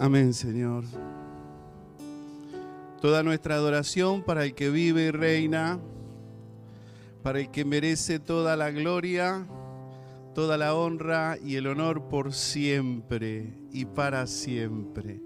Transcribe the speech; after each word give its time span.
Amén, 0.00 0.32
Señor. 0.32 0.84
Toda 3.02 3.22
nuestra 3.22 3.56
adoración 3.56 4.22
para 4.22 4.46
el 4.46 4.54
que 4.54 4.70
vive 4.70 5.02
y 5.02 5.10
reina, 5.10 5.78
para 7.22 7.40
el 7.40 7.50
que 7.50 7.66
merece 7.66 8.18
toda 8.18 8.56
la 8.56 8.70
gloria, 8.70 9.46
toda 10.34 10.56
la 10.56 10.74
honra 10.74 11.36
y 11.44 11.56
el 11.56 11.66
honor 11.66 12.08
por 12.08 12.32
siempre 12.32 13.58
y 13.72 13.84
para 13.84 14.26
siempre. 14.26 15.20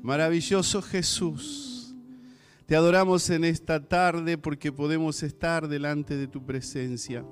Maravilloso 0.00 0.80
Jesús, 0.80 1.96
te 2.66 2.76
adoramos 2.76 3.28
en 3.30 3.42
esta 3.42 3.84
tarde 3.84 4.38
porque 4.38 4.70
podemos 4.70 5.24
estar 5.24 5.66
delante 5.66 6.16
de 6.16 6.28
tu 6.28 6.46
presencia. 6.46 7.24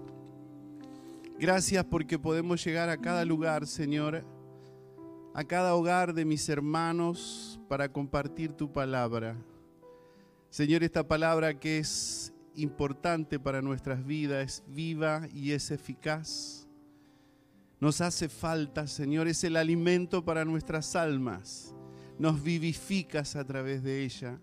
Gracias 1.41 1.84
porque 1.84 2.18
podemos 2.18 2.64
llegar 2.64 2.89
a 2.89 2.96
cada 2.96 3.25
lugar, 3.25 3.64
Señor, 3.64 4.25
a 5.32 5.45
cada 5.45 5.77
hogar 5.77 6.12
de 6.12 6.24
mis 6.24 6.48
hermanos 6.48 7.60
para 7.69 7.92
compartir 7.92 8.55
tu 8.55 8.73
palabra. 8.73 9.37
Señor, 10.51 10.82
esta 10.82 11.06
palabra 11.06 11.60
que 11.60 11.79
es 11.79 12.32
importante 12.56 13.38
para 13.38 13.62
nuestras 13.62 14.05
vidas, 14.05 14.65
es 14.66 14.74
viva 14.74 15.29
y 15.32 15.52
es 15.52 15.70
eficaz. 15.70 16.66
Nos 17.79 18.01
hace 18.01 18.29
falta, 18.29 18.88
Señor, 18.88 19.29
es 19.29 19.45
el 19.45 19.57
alimento 19.57 20.24
para 20.24 20.45
nuestras 20.45 20.96
almas. 20.96 21.73
Nos 22.18 22.43
vivificas 22.43 23.37
a 23.37 23.45
través 23.45 23.84
de 23.84 24.02
ella. 24.02 24.41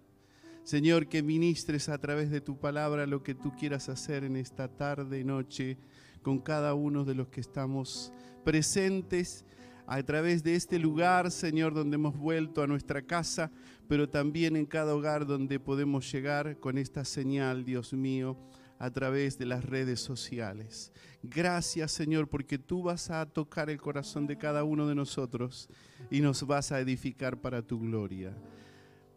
Señor, 0.64 1.08
que 1.08 1.22
ministres 1.22 1.90
a 1.90 1.98
través 1.98 2.32
de 2.32 2.40
tu 2.40 2.58
palabra 2.58 3.06
lo 3.06 3.22
que 3.22 3.36
tú 3.36 3.54
quieras 3.54 3.90
hacer 3.90 4.24
en 4.24 4.38
esta 4.38 4.70
tarde 4.70 5.20
y 5.20 5.26
noche 5.26 5.78
con 6.26 6.40
cada 6.40 6.74
uno 6.74 7.06
de 7.06 7.14
los 7.14 7.28
que 7.28 7.40
estamos 7.40 8.12
presentes 8.44 9.46
a 9.86 10.02
través 10.02 10.42
de 10.42 10.56
este 10.56 10.80
lugar, 10.80 11.30
Señor, 11.30 11.76
donde 11.76 11.98
hemos 11.98 12.18
vuelto 12.18 12.64
a 12.64 12.68
nuestra 12.68 13.04
casa, 13.04 13.52
pero 13.88 14.10
también 14.10 14.56
en 14.56 14.66
cada 14.66 14.96
hogar 14.96 15.28
donde 15.28 15.60
podemos 15.60 16.12
llegar 16.12 16.60
con 16.60 16.80
esta 16.80 17.06
señal, 17.06 17.64
Dios 17.64 17.94
mío, 17.94 18.40
a 18.80 18.90
través 18.90 19.38
de 19.38 19.46
las 19.46 19.64
redes 19.64 20.00
sociales. 20.00 20.92
Gracias, 21.22 21.92
Señor, 21.92 22.28
porque 22.28 22.58
tú 22.58 22.82
vas 22.82 23.12
a 23.12 23.24
tocar 23.28 23.70
el 23.70 23.80
corazón 23.80 24.26
de 24.26 24.40
cada 24.40 24.64
uno 24.64 24.88
de 24.88 24.96
nosotros 24.96 25.70
y 26.10 26.22
nos 26.22 26.42
vas 26.48 26.72
a 26.72 26.80
edificar 26.80 27.40
para 27.40 27.62
tu 27.62 27.80
gloria. 27.80 28.36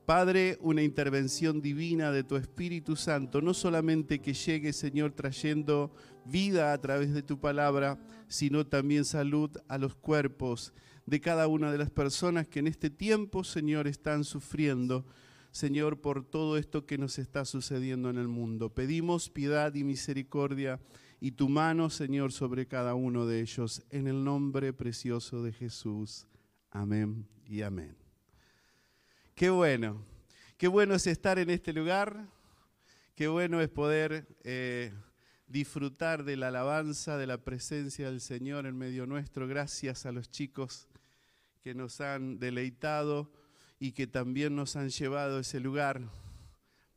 Padre, 0.08 0.56
una 0.62 0.82
intervención 0.82 1.60
divina 1.60 2.10
de 2.10 2.24
tu 2.24 2.36
Espíritu 2.36 2.96
Santo, 2.96 3.42
no 3.42 3.52
solamente 3.52 4.20
que 4.20 4.32
llegue, 4.32 4.72
Señor, 4.72 5.12
trayendo 5.12 5.92
vida 6.24 6.72
a 6.72 6.80
través 6.80 7.12
de 7.12 7.22
tu 7.22 7.38
palabra, 7.38 7.98
sino 8.26 8.66
también 8.66 9.04
salud 9.04 9.50
a 9.68 9.76
los 9.76 9.94
cuerpos 9.94 10.72
de 11.04 11.20
cada 11.20 11.46
una 11.46 11.70
de 11.70 11.76
las 11.76 11.90
personas 11.90 12.48
que 12.48 12.60
en 12.60 12.68
este 12.68 12.88
tiempo, 12.88 13.44
Señor, 13.44 13.86
están 13.86 14.24
sufriendo, 14.24 15.04
Señor, 15.50 16.00
por 16.00 16.24
todo 16.24 16.56
esto 16.56 16.86
que 16.86 16.96
nos 16.96 17.18
está 17.18 17.44
sucediendo 17.44 18.08
en 18.08 18.16
el 18.16 18.28
mundo. 18.28 18.72
Pedimos 18.72 19.28
piedad 19.28 19.74
y 19.74 19.84
misericordia 19.84 20.80
y 21.20 21.32
tu 21.32 21.50
mano, 21.50 21.90
Señor, 21.90 22.32
sobre 22.32 22.66
cada 22.66 22.94
uno 22.94 23.26
de 23.26 23.42
ellos, 23.42 23.82
en 23.90 24.06
el 24.06 24.24
nombre 24.24 24.72
precioso 24.72 25.42
de 25.42 25.52
Jesús. 25.52 26.26
Amén 26.70 27.28
y 27.44 27.60
amén. 27.60 28.07
Qué 29.38 29.50
bueno, 29.50 30.04
qué 30.56 30.66
bueno 30.66 30.96
es 30.96 31.06
estar 31.06 31.38
en 31.38 31.48
este 31.48 31.72
lugar, 31.72 32.26
qué 33.14 33.28
bueno 33.28 33.60
es 33.60 33.68
poder 33.68 34.26
eh, 34.42 34.92
disfrutar 35.46 36.24
de 36.24 36.36
la 36.36 36.48
alabanza, 36.48 37.16
de 37.16 37.28
la 37.28 37.38
presencia 37.38 38.10
del 38.10 38.20
Señor 38.20 38.66
en 38.66 38.76
medio 38.76 39.06
nuestro. 39.06 39.46
Gracias 39.46 40.06
a 40.06 40.10
los 40.10 40.28
chicos 40.28 40.88
que 41.62 41.72
nos 41.72 42.00
han 42.00 42.40
deleitado 42.40 43.30
y 43.78 43.92
que 43.92 44.08
también 44.08 44.56
nos 44.56 44.74
han 44.74 44.88
llevado 44.88 45.38
a 45.38 45.42
ese 45.42 45.60
lugar 45.60 46.00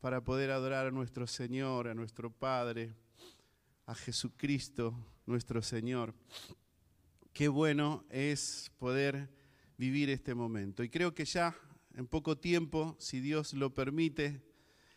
para 0.00 0.24
poder 0.24 0.50
adorar 0.50 0.88
a 0.88 0.90
nuestro 0.90 1.28
Señor, 1.28 1.86
a 1.86 1.94
nuestro 1.94 2.32
Padre, 2.32 2.92
a 3.86 3.94
Jesucristo, 3.94 4.96
nuestro 5.26 5.62
Señor. 5.62 6.12
Qué 7.32 7.46
bueno 7.46 8.04
es 8.10 8.72
poder 8.78 9.30
vivir 9.78 10.10
este 10.10 10.34
momento. 10.34 10.82
Y 10.82 10.88
creo 10.88 11.14
que 11.14 11.24
ya 11.24 11.54
en 11.94 12.06
poco 12.06 12.38
tiempo, 12.38 12.96
si 12.98 13.20
Dios 13.20 13.52
lo 13.52 13.74
permite, 13.74 14.40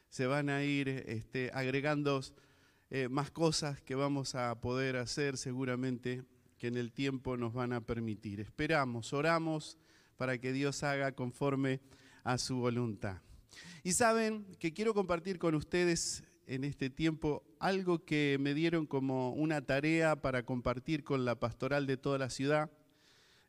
se 0.10 0.28
van 0.28 0.50
a 0.50 0.64
ir 0.64 0.88
este, 0.88 1.52
agregando 1.54 2.22
eh, 2.90 3.10
más 3.10 3.32
cosas 3.32 3.82
que 3.82 3.96
vamos 3.96 4.36
a 4.36 4.62
poder 4.62 4.96
hacer 4.96 5.38
seguramente 5.38 6.24
que 6.58 6.68
en 6.68 6.78
el 6.78 6.92
tiempo 6.92 7.36
nos 7.36 7.54
van 7.54 7.74
a 7.74 7.82
permitir. 7.82 8.40
Esperamos, 8.40 9.12
oramos 9.14 9.78
para 10.16 10.38
que 10.38 10.54
Dios 10.54 10.84
haga 10.84 11.12
conforme 11.14 11.82
a 12.24 12.38
su 12.38 12.58
voluntad. 12.58 13.22
Y 13.84 13.92
saben 13.92 14.46
que 14.60 14.74
quiero 14.74 14.94
compartir 14.94 15.38
con 15.38 15.56
ustedes 15.56 16.24
en 16.48 16.64
este 16.64 16.90
tiempo 16.90 17.44
algo 17.60 18.06
que 18.06 18.38
me 18.40 18.54
dieron 18.54 18.86
como 18.86 19.32
una 19.34 19.66
tarea 19.66 20.22
para 20.22 20.46
compartir 20.46 21.04
con 21.04 21.26
la 21.26 21.40
pastoral 21.40 21.88
de 21.88 21.98
toda 21.98 22.18
la 22.18 22.30
ciudad. 22.30 22.72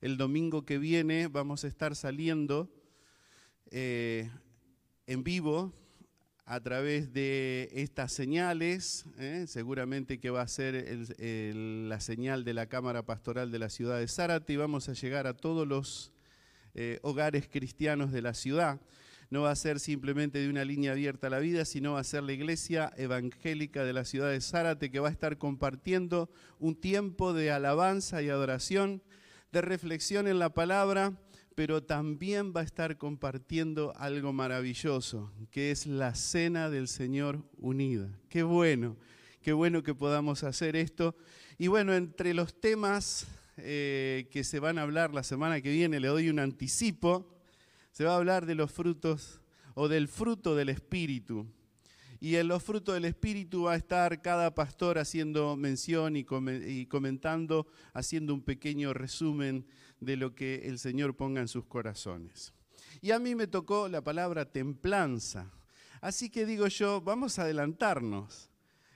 El 0.01 0.17
domingo 0.17 0.65
que 0.65 0.79
viene 0.79 1.29
vamos 1.29 1.65
a 1.65 1.69
estar 1.69 1.95
saliendo 1.95 2.71
eh, 3.71 4.31
en 5.07 5.25
vivo 5.25 5.73
a 6.45 6.61
través 6.61 7.13
de 7.13 7.69
estas 7.73 8.13
señales, 8.13 9.05
¿eh? 9.19 9.47
seguramente 9.49 10.21
que 10.21 10.31
va 10.31 10.43
a 10.43 10.49
ser 10.49 10.75
la 11.19 11.99
señal 11.99 12.45
de 12.45 12.55
la 12.55 12.67
Cámara 12.67 13.05
Pastoral 13.05 13.51
de 13.51 13.59
la 13.59 13.69
ciudad 13.69 13.99
de 13.99 14.07
Zárate 14.07 14.53
y 14.53 14.57
vamos 14.57 14.89
a 14.89 14.93
llegar 14.93 15.27
a 15.27 15.35
todos 15.35 15.67
los 15.67 16.13
eh, 16.75 17.01
hogares 17.03 17.49
cristianos 17.49 18.13
de 18.13 18.23
la 18.23 18.33
ciudad. 18.33 18.81
No 19.29 19.43
va 19.43 19.51
a 19.51 19.57
ser 19.57 19.81
simplemente 19.81 20.39
de 20.39 20.49
una 20.49 20.65
línea 20.65 20.93
abierta 20.93 21.27
a 21.27 21.31
la 21.31 21.41
vida, 21.41 21.65
sino 21.65 21.95
va 21.95 22.01
a 22.01 22.05
ser 22.05 22.23
la 22.23 22.33
iglesia 22.33 22.93
evangélica 22.97 23.83
de 23.83 23.93
la 23.93 24.05
ciudad 24.05 24.31
de 24.31 24.41
Zárate 24.41 24.93
que 24.93 25.01
va 25.01 25.09
a 25.09 25.13
estar 25.13 25.39
compartiendo 25.39 26.31
un 26.61 26.77
tiempo 26.81 27.33
de 27.33 27.51
alabanza 27.51 28.23
y 28.23 28.29
adoración, 28.29 29.03
de 29.51 29.63
reflexión 29.63 30.29
en 30.29 30.39
la 30.39 30.51
palabra 30.51 31.19
pero 31.57 31.83
también 31.83 32.53
va 32.55 32.61
a 32.61 32.65
estar 32.65 32.99
compartiendo 32.99 33.95
algo 33.97 34.35
maravilloso, 34.35 35.33
que 35.51 35.71
es 35.71 35.87
la 35.87 36.15
cena 36.15 36.69
del 36.69 36.87
Señor 36.87 37.43
unida. 37.57 38.11
Qué 38.29 38.43
bueno, 38.43 38.99
qué 39.41 39.55
bueno 39.55 39.83
que 39.83 39.95
podamos 39.95 40.45
hacer 40.45 40.77
esto. 40.77 41.17
Y 41.57 41.69
bueno, 41.69 41.95
entre 41.95 42.35
los 42.35 42.61
temas 42.61 43.27
eh, 43.57 44.29
que 44.31 44.45
se 44.45 44.61
van 44.61 44.77
a 44.77 44.83
hablar 44.83 45.15
la 45.15 45.23
semana 45.23 45.63
que 45.63 45.73
viene, 45.73 45.99
le 45.99 46.09
doy 46.09 46.29
un 46.29 46.41
anticipo, 46.41 47.35
se 47.91 48.05
va 48.05 48.13
a 48.13 48.17
hablar 48.19 48.45
de 48.45 48.55
los 48.55 48.71
frutos 48.71 49.41
o 49.73 49.89
del 49.89 50.09
fruto 50.09 50.55
del 50.55 50.69
Espíritu. 50.69 51.47
Y 52.21 52.37
en 52.37 52.49
los 52.49 52.63
frutos 52.63 52.95
del 52.95 53.07
Espíritu 53.07 53.63
va 53.63 53.73
a 53.73 53.77
estar 53.77 54.21
cada 54.21 54.55
pastor 54.55 54.99
haciendo 54.99 55.57
mención 55.57 56.17
y 56.17 56.25
comentando, 56.87 57.67
haciendo 57.95 58.35
un 58.35 58.43
pequeño 58.43 58.93
resumen 58.93 59.65
de 60.01 60.17
lo 60.17 60.35
que 60.35 60.69
el 60.69 60.79
Señor 60.79 61.17
ponga 61.17 61.41
en 61.41 61.49
sus 61.49 61.67
corazones. 61.67 62.53
Y 63.01 63.11
a 63.11 63.19
mí 63.19 63.35
me 63.35 63.47
tocó 63.47 63.89
la 63.89 64.03
palabra 64.03 64.51
templanza. 64.51 65.53
Así 66.01 66.31
que 66.31 66.47
digo 66.47 66.67
yo, 66.69 67.01
vamos 67.01 67.39
a 67.39 67.43
adelantarnos. 67.43 68.51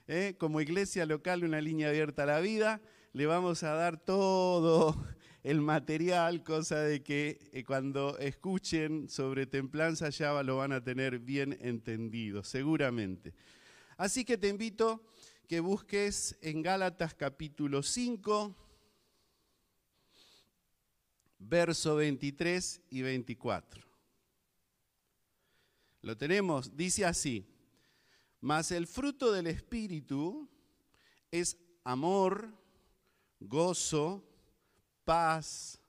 ¿eh? 0.07 0.35
Como 0.37 0.61
iglesia 0.61 1.05
local, 1.05 1.43
una 1.43 1.61
línea 1.61 1.89
abierta 1.89 2.23
a 2.23 2.27
la 2.27 2.39
vida, 2.39 2.81
le 3.13 3.25
vamos 3.25 3.63
a 3.63 3.73
dar 3.73 3.97
todo 3.97 4.95
el 5.43 5.61
material, 5.61 6.43
cosa 6.43 6.79
de 6.79 7.01
que 7.01 7.49
eh, 7.51 7.63
cuando 7.63 8.17
escuchen 8.19 9.09
sobre 9.09 9.47
templanza 9.47 10.09
ya 10.09 10.41
lo 10.43 10.57
van 10.57 10.71
a 10.71 10.83
tener 10.83 11.19
bien 11.19 11.57
entendido, 11.61 12.43
seguramente. 12.43 13.33
Así 13.97 14.23
que 14.23 14.37
te 14.37 14.47
invito 14.47 15.03
que 15.47 15.59
busques 15.59 16.37
en 16.41 16.61
Gálatas 16.61 17.13
capítulo 17.13 17.83
5, 17.83 18.55
verso 21.41 21.95
23 21.95 22.81
y 22.89 23.01
24. 23.01 23.83
Lo 26.01 26.17
tenemos, 26.17 26.75
dice 26.75 27.05
así, 27.05 27.45
mas 28.39 28.71
el 28.71 28.87
fruto 28.87 29.31
del 29.31 29.47
Espíritu 29.47 30.49
es 31.29 31.57
amor, 31.83 32.53
gozo, 33.39 34.23
paz, 35.03 35.79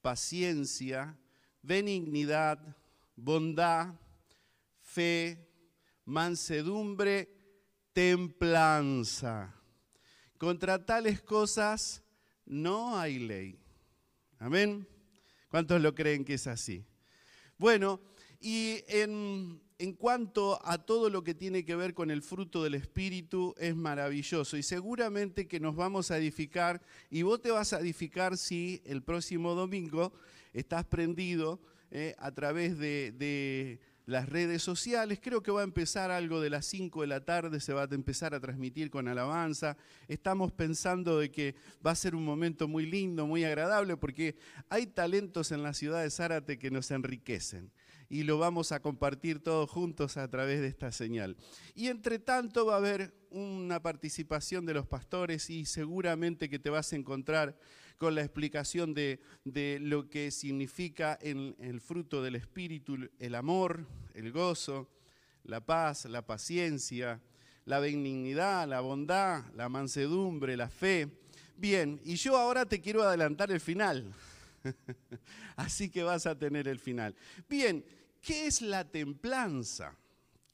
paciencia, 0.00 1.18
benignidad, 1.62 2.76
bondad, 3.16 3.94
fe, 4.80 5.48
mansedumbre, 6.04 7.28
templanza. 7.92 9.52
Contra 10.38 10.84
tales 10.84 11.22
cosas 11.22 12.02
no 12.44 12.96
hay 12.96 13.18
ley. 13.18 13.58
Amén. 14.38 14.86
¿Cuántos 15.48 15.80
lo 15.80 15.94
creen 15.94 16.24
que 16.24 16.34
es 16.34 16.46
así? 16.46 16.84
Bueno, 17.58 18.00
y 18.40 18.82
en 18.88 19.92
cuanto 19.98 20.60
a 20.66 20.78
todo 20.78 21.10
lo 21.10 21.22
que 21.22 21.34
tiene 21.34 21.64
que 21.64 21.76
ver 21.76 21.94
con 21.94 22.10
el 22.10 22.22
fruto 22.22 22.62
del 22.62 22.74
Espíritu, 22.74 23.54
es 23.58 23.74
maravilloso 23.74 24.56
y 24.56 24.62
seguramente 24.62 25.46
que 25.46 25.60
nos 25.60 25.76
vamos 25.76 26.10
a 26.10 26.18
edificar 26.18 26.82
y 27.10 27.22
vos 27.22 27.40
te 27.40 27.50
vas 27.50 27.72
a 27.72 27.80
edificar 27.80 28.36
si 28.36 28.82
el 28.84 29.02
próximo 29.02 29.54
domingo 29.54 30.12
estás 30.52 30.84
prendido 30.84 31.60
eh, 31.90 32.14
a 32.18 32.32
través 32.32 32.78
de, 32.78 33.80
las 34.06 34.28
redes 34.28 34.62
sociales. 34.62 35.18
Creo 35.20 35.42
que 35.42 35.50
va 35.50 35.60
a 35.60 35.64
empezar 35.64 36.10
algo 36.10 36.40
de 36.40 36.50
las 36.50 36.64
5 36.66 37.02
de 37.02 37.06
la 37.08 37.24
tarde, 37.24 37.60
se 37.60 37.72
va 37.72 37.82
a 37.82 37.88
empezar 37.90 38.34
a 38.34 38.40
transmitir 38.40 38.88
con 38.88 39.08
alabanza. 39.08 39.76
Estamos 40.08 40.52
pensando 40.52 41.18
de 41.18 41.30
que 41.30 41.56
va 41.84 41.90
a 41.90 41.96
ser 41.96 42.14
un 42.14 42.24
momento 42.24 42.68
muy 42.68 42.86
lindo, 42.86 43.26
muy 43.26 43.44
agradable, 43.44 43.96
porque 43.96 44.36
hay 44.68 44.86
talentos 44.86 45.52
en 45.52 45.62
la 45.62 45.74
ciudad 45.74 46.02
de 46.02 46.10
Zárate 46.10 46.58
que 46.58 46.70
nos 46.70 46.90
enriquecen 46.90 47.70
y 48.08 48.22
lo 48.22 48.38
vamos 48.38 48.70
a 48.72 48.80
compartir 48.80 49.42
todos 49.42 49.68
juntos 49.68 50.16
a 50.16 50.28
través 50.28 50.60
de 50.60 50.68
esta 50.68 50.92
señal. 50.92 51.36
Y 51.74 51.88
entre 51.88 52.18
tanto 52.18 52.66
va 52.66 52.74
a 52.74 52.78
haber 52.78 53.12
una 53.30 53.82
participación 53.82 54.64
de 54.64 54.74
los 54.74 54.86
pastores 54.86 55.50
y 55.50 55.66
seguramente 55.66 56.48
que 56.48 56.60
te 56.60 56.70
vas 56.70 56.92
a 56.92 56.96
encontrar 56.96 57.58
con 57.98 58.14
la 58.14 58.22
explicación 58.22 58.94
de, 58.94 59.20
lo 59.80 60.08
que 60.08 60.30
significa 60.30 61.18
en 61.20 61.56
el 61.58 61.80
fruto 61.80 62.22
del 62.22 62.36
Espíritu, 62.36 63.08
el 63.18 63.34
amor, 63.34 63.86
el 64.14 64.32
gozo, 64.32 64.88
la 65.44 65.64
paz, 65.64 66.04
la 66.06 66.26
paciencia, 66.26 67.20
la 67.64 67.80
benignidad, 67.80 68.68
la 68.68 68.80
bondad, 68.80 69.44
la 69.54 69.68
mansedumbre, 69.68 70.56
la 70.56 70.68
fe. 70.68 71.08
Bien, 71.56 72.00
y 72.04 72.16
yo 72.16 72.36
ahora 72.36 72.66
te 72.66 72.80
quiero 72.80 73.02
adelantar 73.02 73.50
el 73.50 73.60
final. 73.60 74.12
Así 75.56 75.88
que 75.88 76.02
vas 76.02 76.26
a 76.26 76.38
tener 76.38 76.68
el 76.68 76.78
final. 76.78 77.14
Bien, 77.48 77.84
¿qué 78.20 78.46
es 78.46 78.60
la 78.60 78.84
templanza? 78.84 79.96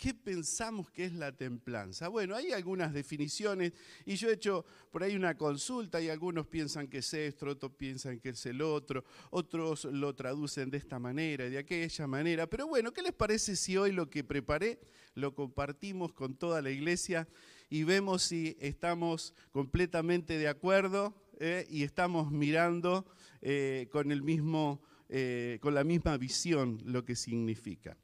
¿Qué 0.03 0.15
pensamos 0.15 0.91
que 0.91 1.05
es 1.05 1.13
la 1.13 1.31
templanza? 1.31 2.09
Bueno, 2.09 2.35
hay 2.35 2.51
algunas 2.51 2.93
definiciones 2.93 3.73
y 4.05 4.17
yo 4.17 4.31
he 4.31 4.33
hecho 4.33 4.67
por 4.91 5.05
ahí 5.05 5.15
una 5.15 5.37
consulta 5.37 6.01
y 6.01 6.09
algunos 6.09 6.49
piensan 6.49 6.89
que 6.89 6.99
es 6.99 7.15
esto, 7.15 7.47
otros 7.47 7.71
piensan 7.77 8.19
que 8.19 8.31
es 8.31 8.47
el 8.47 8.63
otro, 8.63 9.05
otros 9.31 9.85
lo 9.85 10.13
traducen 10.13 10.71
de 10.71 10.79
esta 10.79 10.99
manera, 10.99 11.49
de 11.49 11.57
aquella 11.57 12.09
manera. 12.09 12.49
Pero 12.49 12.67
bueno, 12.67 12.93
¿qué 12.93 13.01
les 13.01 13.13
parece 13.13 13.55
si 13.55 13.77
hoy 13.77 13.93
lo 13.93 14.11
que 14.11 14.25
preparé 14.25 14.81
lo 15.15 15.37
compartimos 15.37 16.13
con 16.13 16.35
toda 16.35 16.61
la 16.63 16.73
iglesia 16.73 17.29
y 17.71 17.85
vemos 17.85 18.25
si 18.25 18.57
estamos 18.59 19.35
completamente 19.53 20.37
de 20.37 20.49
acuerdo 20.49 21.15
eh, 21.39 21.65
y 21.71 21.85
estamos 21.85 22.33
mirando 22.33 23.07
eh, 23.41 23.87
con, 23.93 24.11
el 24.11 24.23
mismo, 24.23 24.83
eh, 25.09 25.61
con 25.63 25.75
la 25.75 25.85
misma 25.85 26.17
visión 26.17 26.83
lo 26.87 27.05
que 27.05 27.15
significa? 27.15 27.97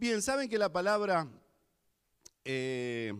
Bien, 0.00 0.22
saben 0.22 0.48
que 0.48 0.58
la 0.58 0.72
palabra 0.72 1.28
eh, 2.44 3.12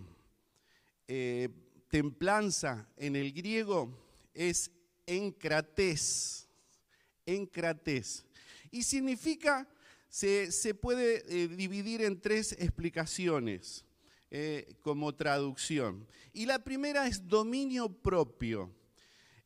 eh, 1.08 1.48
templanza 1.88 2.88
en 2.96 3.16
el 3.16 3.32
griego 3.32 3.92
es 4.32 4.70
encrates, 5.04 6.46
encrates. 7.26 8.24
Y 8.70 8.84
significa, 8.84 9.66
se, 10.08 10.72
puede 10.80 11.24
eh, 11.26 11.48
dividir 11.48 12.02
en 12.02 12.20
tres 12.20 12.52
explicaciones 12.52 13.84
como 14.82 15.12
traducción. 15.16 16.06
Y 16.32 16.46
la 16.46 16.62
primera 16.62 17.08
es 17.08 17.26
dominio 17.26 17.88
propio. 17.88 18.72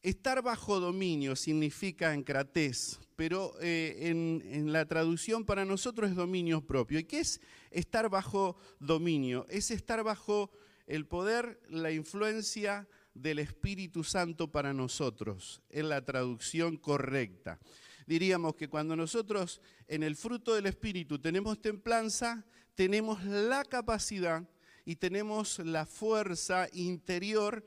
Estar 0.02 0.42
bajo 0.42 0.80
dominio 0.80 1.36
significa 1.36 2.12
encrates, 2.12 2.98
pero 3.14 3.54
eh, 3.60 4.08
en, 4.10 4.72
la 4.72 4.84
traducción 4.84 5.44
para 5.44 5.64
nosotros 5.64 6.10
es 6.10 6.16
dominio 6.16 6.60
propio. 6.60 6.98
¿Y 6.98 7.04
qué 7.04 7.20
es 7.20 7.40
estar 7.70 8.08
bajo 8.08 8.56
dominio? 8.80 9.46
Es 9.48 9.70
estar 9.70 10.02
bajo 10.02 10.50
el 10.88 11.06
poder, 11.06 11.60
la 11.68 11.92
influencia 11.92 12.88
del 13.14 13.38
Espíritu 13.38 14.02
Santo 14.02 14.50
para 14.50 14.72
nosotros, 14.72 15.62
en 15.70 15.88
la 15.88 16.04
traducción 16.04 16.78
correcta. 16.78 17.60
Diríamos 18.04 18.56
que 18.56 18.68
cuando 18.68 18.96
nosotros 18.96 19.60
en 19.86 20.02
el 20.02 20.16
fruto 20.16 20.52
del 20.56 20.66
Espíritu 20.66 21.20
tenemos 21.20 21.62
templanza, 21.62 22.44
tenemos 22.74 23.22
la 23.24 23.62
capacidad 23.62 24.42
y 24.84 24.96
tenemos 24.96 25.60
la 25.60 25.86
fuerza 25.86 26.68
interior 26.72 27.64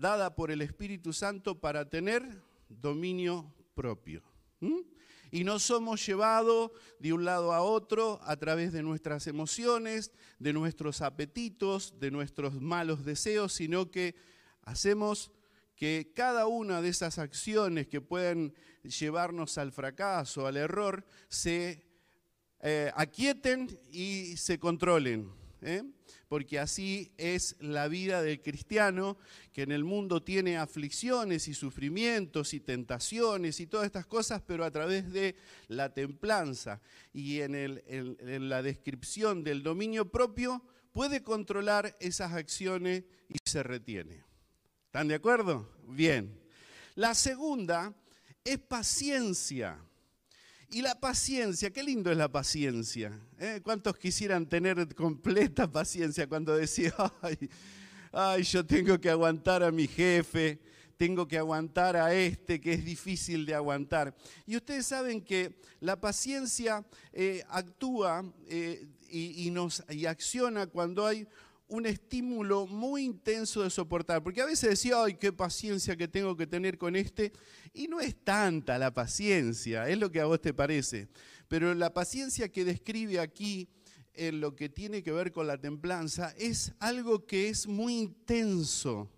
dada 0.00 0.34
por 0.34 0.50
el 0.50 0.62
Espíritu 0.62 1.12
Santo 1.12 1.60
para 1.60 1.88
tener 1.88 2.42
dominio 2.68 3.52
propio. 3.74 4.22
Y 5.30 5.44
no 5.44 5.58
somos 5.58 6.04
llevados 6.04 6.72
de 6.98 7.12
un 7.12 7.24
lado 7.24 7.52
a 7.52 7.60
otro 7.60 8.18
a 8.22 8.36
través 8.36 8.72
de 8.72 8.82
nuestras 8.82 9.26
emociones, 9.26 10.10
de 10.38 10.52
nuestros 10.54 11.02
apetitos, 11.02 12.00
de 12.00 12.10
nuestros 12.10 12.60
malos 12.60 13.04
deseos, 13.04 13.52
sino 13.52 13.90
que 13.90 14.14
hacemos 14.62 15.30
que 15.76 16.12
cada 16.14 16.46
una 16.46 16.82
de 16.82 16.88
esas 16.88 17.18
acciones 17.18 17.86
que 17.86 18.00
pueden 18.00 18.54
llevarnos 18.82 19.58
al 19.58 19.70
fracaso, 19.70 20.46
al 20.46 20.56
error, 20.56 21.06
se 21.28 21.86
eh, 22.60 22.90
aquieten 22.94 23.78
y 23.92 24.36
se 24.36 24.58
controlen. 24.58 25.30
¿eh? 25.62 25.82
Porque 26.30 26.60
así 26.60 27.10
es 27.18 27.56
la 27.58 27.88
vida 27.88 28.22
del 28.22 28.40
cristiano, 28.40 29.18
que 29.52 29.62
en 29.62 29.72
el 29.72 29.82
mundo 29.82 30.22
tiene 30.22 30.58
aflicciones 30.58 31.48
y 31.48 31.54
sufrimientos 31.54 32.54
y 32.54 32.60
tentaciones 32.60 33.58
y 33.58 33.66
todas 33.66 33.86
estas 33.86 34.06
cosas, 34.06 34.40
pero 34.46 34.64
a 34.64 34.70
través 34.70 35.12
de 35.12 35.34
la 35.66 35.92
templanza 35.92 36.80
y 37.12 37.40
en, 37.40 38.48
la 38.48 38.62
descripción 38.62 39.42
del 39.42 39.64
dominio 39.64 40.08
propio, 40.08 40.62
puede 40.92 41.24
controlar 41.24 41.96
esas 41.98 42.32
acciones 42.32 43.02
y 43.28 43.38
se 43.44 43.64
retiene. 43.64 44.22
¿Están 44.86 45.08
de 45.08 45.16
acuerdo? 45.16 45.68
Bien. 45.88 46.40
La 46.94 47.16
segunda 47.16 47.92
es 48.44 48.60
paciencia. 48.60 49.84
Y 50.72 50.82
la 50.82 50.94
paciencia, 50.94 51.70
qué 51.70 51.82
lindo 51.82 52.12
es 52.12 52.16
la 52.16 52.30
paciencia. 52.30 53.18
¿eh? 53.40 53.60
¿Cuántos 53.60 53.96
quisieran 53.96 54.46
tener 54.46 54.94
completa 54.94 55.68
paciencia 55.68 56.28
cuando 56.28 56.56
decía, 56.56 56.94
ay, 58.12 58.44
yo 58.44 58.64
tengo 58.64 59.00
que 59.00 59.10
aguantar 59.10 59.64
a 59.64 59.72
mi 59.72 59.88
jefe, 59.88 60.60
tengo 60.96 61.26
que 61.26 61.38
aguantar 61.38 61.96
a 61.96 62.14
este 62.14 62.60
que 62.60 62.74
es 62.74 62.84
difícil 62.84 63.44
de 63.46 63.54
aguantar? 63.56 64.14
Y 64.46 64.54
ustedes 64.54 64.86
saben 64.86 65.22
que 65.22 65.60
la 65.80 66.00
paciencia 66.00 66.86
eh, 67.12 67.42
actúa 67.48 68.24
eh, 68.46 68.86
y, 69.10 69.50
nos, 69.50 69.82
y 69.88 70.06
acciona 70.06 70.68
cuando 70.68 71.04
hay 71.04 71.26
un 71.70 71.86
estímulo 71.86 72.66
muy 72.66 73.04
intenso 73.04 73.62
de 73.62 73.70
soportar, 73.70 74.22
porque 74.22 74.40
a 74.40 74.46
veces 74.46 74.70
decía, 74.70 75.02
ay, 75.02 75.14
qué 75.14 75.32
paciencia 75.32 75.96
que 75.96 76.08
tengo 76.08 76.36
que 76.36 76.46
tener 76.46 76.76
con 76.76 76.96
este, 76.96 77.32
y 77.72 77.86
no 77.88 78.00
es 78.00 78.16
tanta 78.24 78.76
la 78.76 78.92
paciencia, 78.92 79.88
es 79.88 79.98
lo 79.98 80.10
que 80.10 80.20
a 80.20 80.26
vos 80.26 80.40
te 80.40 80.52
parece, 80.52 81.08
pero 81.48 81.74
la 81.74 81.94
paciencia 81.94 82.50
que 82.50 82.64
describe 82.64 83.20
aquí 83.20 83.68
en 84.14 84.40
lo 84.40 84.56
que 84.56 84.68
tiene 84.68 85.02
que 85.02 85.12
ver 85.12 85.32
con 85.32 85.46
la 85.46 85.58
templanza 85.58 86.34
es 86.36 86.72
algo 86.80 87.24
que 87.24 87.48
es 87.48 87.66
muy 87.66 87.98
intenso, 87.98 89.08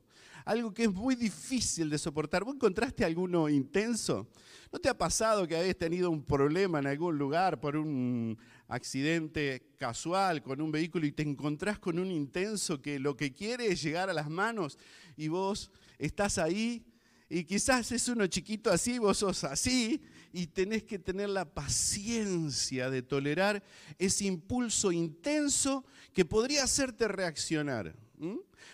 algo 0.44 0.72
que 0.72 0.84
es 0.84 0.92
muy 0.92 1.14
difícil 1.14 1.90
de 1.90 1.98
soportar. 1.98 2.44
¿Vos 2.44 2.54
encontraste 2.54 3.04
alguno 3.04 3.48
intenso? 3.48 4.28
¿No 4.72 4.78
te 4.78 4.88
ha 4.88 4.96
pasado 4.96 5.46
que 5.46 5.56
habéis 5.56 5.76
tenido 5.76 6.10
un 6.10 6.24
problema 6.24 6.78
en 6.78 6.86
algún 6.86 7.18
lugar 7.18 7.60
por 7.60 7.76
un 7.76 8.38
accidente 8.68 9.74
casual 9.76 10.42
con 10.42 10.60
un 10.60 10.72
vehículo 10.72 11.06
y 11.06 11.12
te 11.12 11.22
encontrás 11.22 11.78
con 11.78 11.98
un 11.98 12.10
intenso 12.10 12.80
que 12.80 12.98
lo 12.98 13.16
que 13.16 13.32
quiere 13.32 13.66
es 13.66 13.82
llegar 13.82 14.08
a 14.08 14.14
las 14.14 14.30
manos 14.30 14.78
y 15.16 15.28
vos 15.28 15.70
estás 15.98 16.38
ahí 16.38 16.84
y 17.28 17.44
quizás 17.44 17.90
es 17.92 18.08
uno 18.08 18.26
chiquito 18.26 18.70
así, 18.70 18.98
vos 18.98 19.18
sos 19.18 19.44
así 19.44 20.02
y 20.32 20.46
tenés 20.48 20.82
que 20.82 20.98
tener 20.98 21.28
la 21.28 21.46
paciencia 21.46 22.90
de 22.90 23.02
tolerar 23.02 23.62
ese 23.98 24.24
impulso 24.24 24.92
intenso 24.92 25.84
que 26.12 26.24
podría 26.24 26.64
hacerte 26.64 27.08
reaccionar. 27.08 27.94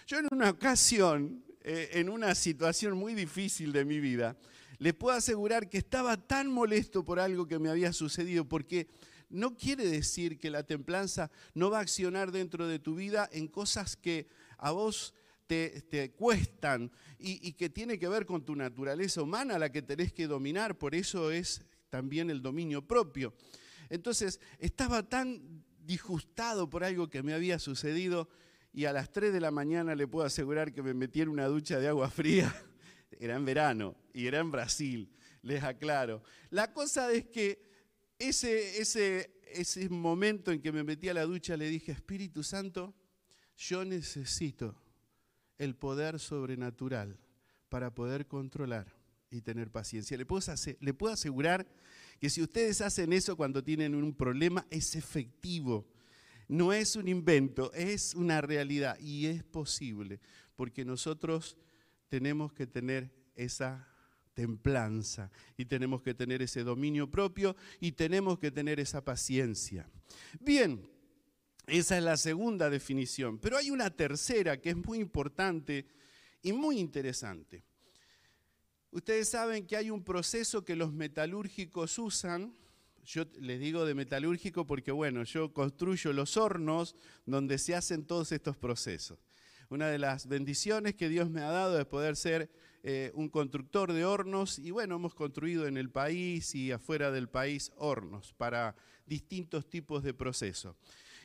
Yo 0.07 0.19
en 0.19 0.27
una 0.31 0.51
ocasión, 0.51 1.45
eh, 1.71 2.01
en 2.01 2.09
una 2.09 2.35
situación 2.35 2.97
muy 2.97 3.13
difícil 3.13 3.73
de 3.73 3.85
mi 3.85 4.01
vida, 4.01 4.39
les 4.79 4.95
puedo 4.95 5.15
asegurar 5.15 5.69
que 5.69 5.77
estaba 5.77 6.17
tan 6.17 6.51
molesto 6.51 7.05
por 7.05 7.21
algo 7.21 7.47
que 7.47 7.59
me 7.59 7.69
había 7.69 7.93
sucedido 7.93 8.49
porque 8.49 8.89
no 9.29 9.55
quiere 9.55 9.87
decir 9.87 10.39
que 10.39 10.49
la 10.49 10.63
templanza 10.63 11.31
no 11.53 11.69
va 11.69 11.81
a 11.81 11.83
accionar 11.83 12.33
dentro 12.33 12.67
de 12.67 12.79
tu 12.79 12.95
vida 12.95 13.29
en 13.33 13.49
cosas 13.49 13.97
que 13.97 14.29
a 14.57 14.71
vos 14.71 15.13
te, 15.47 16.15
cuestan 16.17 16.91
y, 17.19 17.53
que 17.53 17.69
tiene 17.69 17.99
que 17.99 18.09
ver 18.09 18.25
con 18.25 18.47
tu 18.47 18.57
naturaleza 18.57 19.21
humana, 19.21 19.59
la 19.59 19.71
que 19.71 19.83
tenés 19.83 20.15
que 20.15 20.27
dominar, 20.27 20.79
por 20.79 20.95
eso 20.95 21.31
es 21.31 21.67
también 21.91 22.31
el 22.31 22.41
dominio 22.41 22.81
propio. 22.81 23.35
Entonces, 23.91 24.41
estaba 24.59 25.07
tan 25.07 25.63
disgustado 25.85 26.71
por 26.71 26.83
algo 26.83 27.11
que 27.11 27.23
me 27.23 27.35
había 27.35 27.59
sucedido 27.59 28.31
y 28.73 28.85
a 28.85 28.93
las 28.93 29.11
3 29.11 29.33
de 29.33 29.41
la 29.41 29.51
mañana 29.51 29.95
le 29.95 30.07
puedo 30.07 30.27
asegurar 30.27 30.73
que 30.73 30.83
me 30.83 30.95
metí 30.95 31.21
en 31.21 31.29
una 31.29 31.47
ducha 31.47 31.79
de 31.79 31.89
agua 31.89 32.11
fría. 32.11 32.55
Era 33.21 33.37
en 33.37 33.45
verano 33.45 33.97
y 34.13 34.27
era 34.27 34.39
en 34.39 34.51
Brasil, 34.51 35.11
les 35.43 35.65
aclaro. 35.65 36.23
La 36.51 36.73
cosa 36.73 37.11
es 37.11 37.27
que 37.27 37.61
ese, 38.19 38.81
ese, 38.81 39.41
ese 39.47 39.89
momento 39.89 40.53
en 40.53 40.61
que 40.61 40.71
me 40.71 40.85
metí 40.85 41.09
a 41.09 41.15
la 41.15 41.25
ducha 41.25 41.57
le 41.57 41.69
dije, 41.69 41.91
Espíritu 41.91 42.45
Santo, 42.45 42.95
yo 43.57 43.85
necesito 43.85 44.81
el 45.57 45.75
poder 45.75 46.21
sobrenatural 46.21 47.19
para 47.69 47.93
poder 47.95 48.27
controlar 48.27 48.95
y 49.31 49.41
tener 49.41 49.71
paciencia. 49.71 50.17
Le 50.17 50.27
puedo, 50.27 50.43
le 50.81 50.95
puedo 50.95 51.13
asegurar 51.13 51.67
que 52.21 52.31
si 52.31 52.43
ustedes 52.43 52.81
hacen 52.81 53.13
eso 53.13 53.37
cuando 53.37 53.63
tienen 53.63 53.95
un 53.95 54.15
problema, 54.15 54.67
es 54.71 54.97
efectivo. 54.97 55.87
No 56.49 56.73
es 56.73 56.97
un 56.97 57.09
invento, 57.09 57.73
es 57.75 58.15
una 58.15 58.41
realidad 58.41 58.99
y 58.99 59.27
es 59.27 59.45
posible, 59.45 60.21
porque 60.57 60.85
nosotros 60.85 61.57
tenemos 62.09 62.53
que 62.53 62.67
tener 62.67 63.13
esa 63.37 63.87
templanza 64.33 65.31
y 65.57 65.65
tenemos 65.67 66.01
que 66.01 66.15
tener 66.15 66.43
ese 66.43 66.63
dominio 66.63 67.11
propio 67.11 67.57
y 67.81 67.93
tenemos 67.93 68.39
que 68.39 68.51
tener 68.51 68.81
esa 68.81 69.05
paciencia. 69.05 69.89
Bien, 70.41 70.89
esa 71.67 71.99
es 71.99 72.05
la 72.05 72.17
segunda 72.17 72.71
definición, 72.71 73.39
pero 73.39 73.57
hay 73.57 73.71
una 73.71 73.91
tercera 73.91 74.61
que 74.61 74.71
es 74.71 74.77
muy 74.77 75.01
importante 75.01 75.87
y 76.41 76.53
muy 76.53 76.79
interesante. 76.79 77.65
Ustedes 78.91 79.29
saben 79.29 79.67
que 79.67 79.77
hay 79.77 79.91
un 79.91 80.03
proceso 80.03 80.65
que 80.65 80.77
los 80.77 80.93
metalúrgicos 80.93 81.99
usan. 81.99 82.57
Yo 83.05 83.25
les 83.41 83.59
digo 83.61 83.85
de 83.85 83.95
metalúrgico 83.95 84.67
porque, 84.67 84.93
bueno, 84.93 85.25
yo 85.25 85.53
construyo 85.53 86.13
los 86.13 86.37
hornos 86.37 86.97
donde 87.27 87.59
se 87.59 87.75
hacen 87.75 88.05
todos 88.05 88.33
estos 88.33 88.57
procesos. 88.57 89.19
Una 89.71 89.89
de 89.89 89.99
las 89.99 90.27
bendiciones 90.27 90.95
que 90.95 91.09
Dios 91.09 91.31
me 91.31 91.43
ha 91.43 91.51
dado 91.51 91.79
es 91.79 91.87
poder 91.87 92.17
ser 92.17 92.51
eh, 92.83 93.11
un 93.15 93.29
constructor 93.29 93.93
de 93.93 94.05
hornos 94.05 94.59
y 94.59 94.71
bueno, 94.71 94.97
hemos 94.97 95.15
construido 95.15 95.67
en 95.67 95.77
el 95.77 95.91
país 95.91 96.55
y 96.55 96.73
afuera 96.73 97.11
del 97.11 97.29
país 97.29 97.73
hornos 97.77 98.33
para 98.35 98.77
distintos 99.05 99.69
tipos 99.69 100.03
de 100.03 100.15
procesos. 100.15 100.77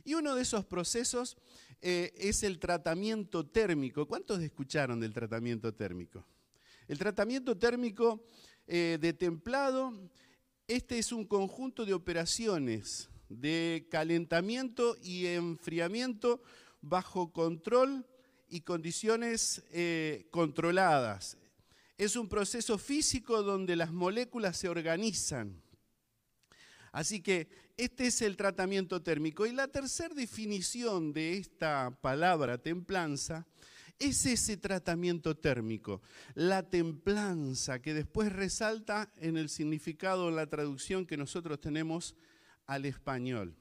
Y 0.03 0.15
uno 0.15 0.36
de 0.36 0.42
esos 0.42 0.65
procesos 0.65 1.38
eh, 1.82 2.12
es 2.18 2.44
el 2.44 2.60
tratamiento 2.60 3.46
térmico. 3.46 4.08
¿Cuántos 4.08 4.42
escucharon 4.42 5.00
del 5.00 5.13
tratamiento 5.13 5.74
térmico? 5.74 6.25
El 6.88 6.98
tratamiento 6.98 7.58
térmico 7.58 8.25
eh, 8.68 8.98
de 9.00 9.13
templado, 9.13 9.94
este 10.67 10.98
es 10.98 11.12
un 11.12 11.25
conjunto 11.25 11.86
de 11.86 11.93
operaciones 11.93 13.10
de 13.29 13.88
calentamiento 13.89 14.96
y 15.01 15.27
enfriamiento 15.27 16.41
bajo 16.82 17.32
control 17.32 18.05
y 18.50 18.62
condiciones 18.62 19.63
eh, 19.72 20.27
controladas. 20.32 21.38
Es 21.98 22.15
un 22.15 22.29
proceso 22.29 22.77
físico 22.77 23.43
donde 23.43 23.75
las 23.75 23.91
moléculas 23.91 24.58
se 24.58 24.70
organizan. 24.70 25.62
Así 26.91 27.22
que 27.22 27.48
este 27.75 28.08
es 28.08 28.22
el 28.22 28.38
tratamiento 28.38 29.01
térmico. 29.01 29.46
Y 29.46 29.51
la 29.51 29.67
tercera 29.67 30.13
definición 30.13 31.12
de 31.12 31.38
esta 31.38 31.98
palabra 32.01 32.58
templanza 32.58 33.48
es 34.00 34.25
ese 34.25 34.57
tratamiento 34.57 35.35
térmico, 35.38 36.01
la 36.35 36.69
templanza 36.69 37.81
que 37.81 37.93
después 37.93 38.31
resalta 38.31 39.12
en 39.17 39.38
el 39.38 39.50
significado, 39.50 40.31
la 40.31 40.47
traducción 40.47 41.05
que 41.05 41.17
nosotros 41.17 41.62
tenemos 41.62 42.15
al 42.65 42.85
español. 42.85 43.55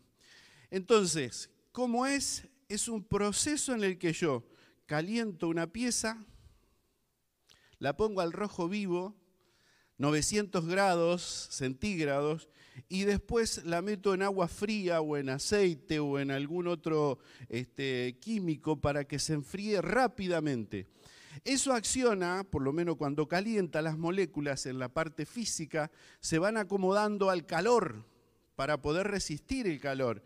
Entonces, 0.70 1.50
¿cómo 1.70 2.06
es? 2.06 2.48
Es 2.68 2.88
un 2.88 3.04
proceso 3.04 3.74
en 3.74 3.84
el 3.84 3.98
que 3.98 4.12
yo 4.12 4.44
caliento 4.86 5.48
una 5.48 5.72
pieza, 5.72 6.24
la 7.78 7.96
pongo 7.96 8.20
al 8.20 8.32
rojo 8.32 8.68
vivo, 8.68 9.16
900 10.02 10.66
grados 10.66 11.47
centígrados, 11.52 12.49
y 12.88 13.04
después 13.04 13.64
la 13.64 13.82
meto 13.82 14.14
en 14.14 14.23
agua 14.23 14.49
fría 14.49 15.00
o 15.00 15.16
en 15.16 15.28
aceite 15.28 16.00
o 16.00 16.18
en 16.18 16.32
algún 16.32 16.66
otro 16.66 17.21
este, 17.49 18.18
químico 18.21 18.80
para 18.80 19.04
que 19.04 19.21
se 19.21 19.35
enfríe 19.35 19.80
rápidamente. 19.80 20.88
Eso 21.44 21.73
acciona, 21.73 22.42
por 22.42 22.62
lo 22.62 22.73
menos 22.73 22.97
cuando 22.97 23.28
calienta 23.28 23.80
las 23.80 23.97
moléculas 23.97 24.66
en 24.66 24.80
la 24.80 24.88
parte 24.88 25.25
física, 25.25 25.92
se 26.18 26.40
van 26.40 26.56
acomodando 26.56 27.30
al 27.30 27.47
calor 27.47 28.04
para 28.56 28.82
poder 28.82 29.06
resistir 29.06 29.68
el 29.68 29.78
calor. 29.78 30.25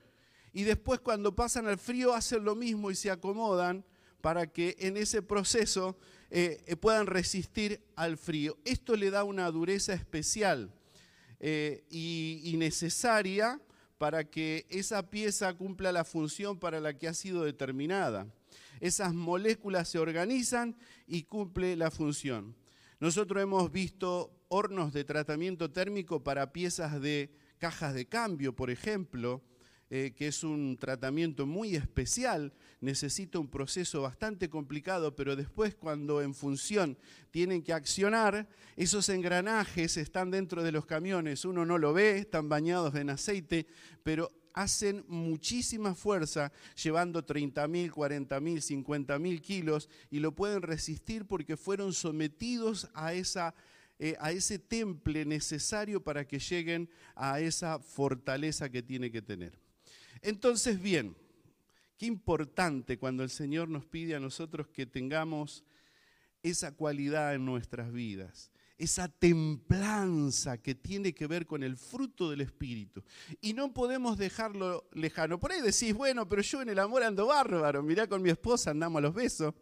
Y 0.55 0.63
después 0.63 1.01
cuando 1.01 1.37
pasan 1.37 1.67
al 1.67 1.77
frío 1.77 2.15
hacen 2.15 2.45
lo 2.45 2.55
mismo 2.55 2.91
y 2.91 2.95
se 2.95 3.11
acomodan 3.11 3.85
para 4.23 4.47
que 4.47 4.75
en 4.79 4.97
ese 4.97 5.21
proceso 5.21 5.99
eh, 6.31 6.63
eh, 6.67 6.77
puedan 6.77 7.07
resistir 7.07 7.81
al 7.95 8.17
frío. 8.17 8.59
Esto 8.65 8.97
le 8.97 9.11
da 9.11 9.25
una 9.25 9.51
dureza 9.51 9.95
especial 9.95 10.73
eh, 11.39 11.85
y, 11.91 12.55
necesaria 12.59 13.61
para 13.99 14.25
que 14.25 14.67
esa 14.69 15.09
pieza 15.09 15.55
cumpla 15.55 15.93
la 15.93 16.05
función 16.05 16.59
para 16.59 16.81
la 16.81 16.99
que 16.99 17.09
ha 17.09 17.15
sido 17.15 17.45
determinada. 17.45 18.27
Esas 18.81 19.15
moléculas 19.15 19.89
se 19.89 19.99
organizan 19.99 20.77
y 21.07 21.23
cumple 21.23 21.77
la 21.77 21.91
función. 21.91 22.57
Nosotros 22.99 23.43
hemos 23.43 23.71
visto 23.71 24.33
hornos 24.49 24.93
de 24.93 25.05
tratamiento 25.05 25.71
térmico 25.71 26.23
para 26.23 26.53
piezas 26.53 27.01
de 27.01 27.31
cajas 27.59 27.95
de 27.95 28.07
cambio, 28.07 28.55
por 28.55 28.71
ejemplo, 28.71 29.43
eh, 29.89 30.15
que 30.17 30.29
es 30.29 30.43
un 30.43 30.77
tratamiento 30.79 31.47
muy 31.47 31.77
especial, 31.77 32.53
necesita 32.81 33.39
un 33.39 33.49
proceso 33.49 34.03
bastante 34.03 34.51
complicado, 34.51 35.15
pero 35.15 35.37
después 35.37 35.75
cuando 35.75 36.23
en 36.23 36.35
función 36.35 36.99
tienen 37.31 37.63
que 37.63 37.73
accionar, 37.73 38.49
esos 38.77 39.09
engranajes 39.09 39.97
están 39.97 40.31
dentro 40.31 40.63
de 40.63 40.73
los 40.73 40.87
camiones, 40.87 41.45
uno 41.45 41.65
no 41.65 41.79
lo 41.79 41.93
ve, 41.93 42.19
están 42.19 42.49
bañados 42.49 42.95
en 42.97 43.11
aceite, 43.11 43.67
pero 44.03 44.33
hacen 44.53 45.05
muchísima 45.07 45.95
fuerza 45.95 46.51
llevando 46.83 47.25
30.000, 47.25 47.91
40.000, 47.91 48.85
50.000 48.85 49.41
kilos 49.41 49.89
y 50.11 50.19
lo 50.19 50.35
pueden 50.35 50.63
resistir 50.63 51.27
porque 51.27 51.57
fueron 51.57 51.93
sometidos 51.93 52.89
a 52.95 53.13
esa 53.13 53.55
eh, 53.99 54.15
a 54.21 54.31
ese 54.31 54.59
temple 54.59 55.25
necesario 55.25 56.05
para 56.05 56.27
que 56.27 56.39
lleguen 56.39 56.91
a 57.15 57.41
esa 57.41 57.79
fortaleza 57.79 58.69
que 58.69 58.83
tiene 58.83 59.11
que 59.11 59.23
tener. 59.23 59.66
Entonces, 60.23 60.81
bien, 60.81 61.17
qué 61.99 62.07
importante 62.07 62.99
cuando 62.99 63.23
el 63.23 63.31
Señor 63.31 63.69
nos 63.69 63.85
pide 63.87 64.15
a 64.15 64.21
nosotros 64.21 64.69
que 64.69 64.87
tengamos 64.87 65.65
esa 66.43 66.73
cualidad 66.73 67.35
en 67.35 67.45
nuestras 67.45 67.93
vidas, 67.93 68.51
esa 68.79 69.09
templanza 69.09 70.59
que 70.59 70.75
tiene 70.75 71.15
que 71.15 71.27
ver 71.27 71.47
con 71.47 71.63
el 71.63 71.77
fruto 71.77 72.31
del 72.31 72.43
Espíritu. 72.43 73.03
Y 73.41 73.55
no 73.55 73.73
podemos 73.73 74.19
dejarlo 74.19 74.89
lejano. 74.93 75.41
Por 75.41 75.53
ahí 75.53 75.61
decís, 75.61 75.95
bueno, 75.95 76.29
pero 76.29 76.43
yo 76.43 76.63
en 76.63 76.69
el 76.69 76.79
amor 76.79 77.03
ando 77.03 77.27
bárbaro, 77.27 77.83
mirá 77.83 78.07
con 78.07 78.23
mi 78.23 78.31
esposa 78.31 78.71
andamos 78.71 78.99
a 78.99 79.03
los 79.03 79.15
besos. 79.15 79.55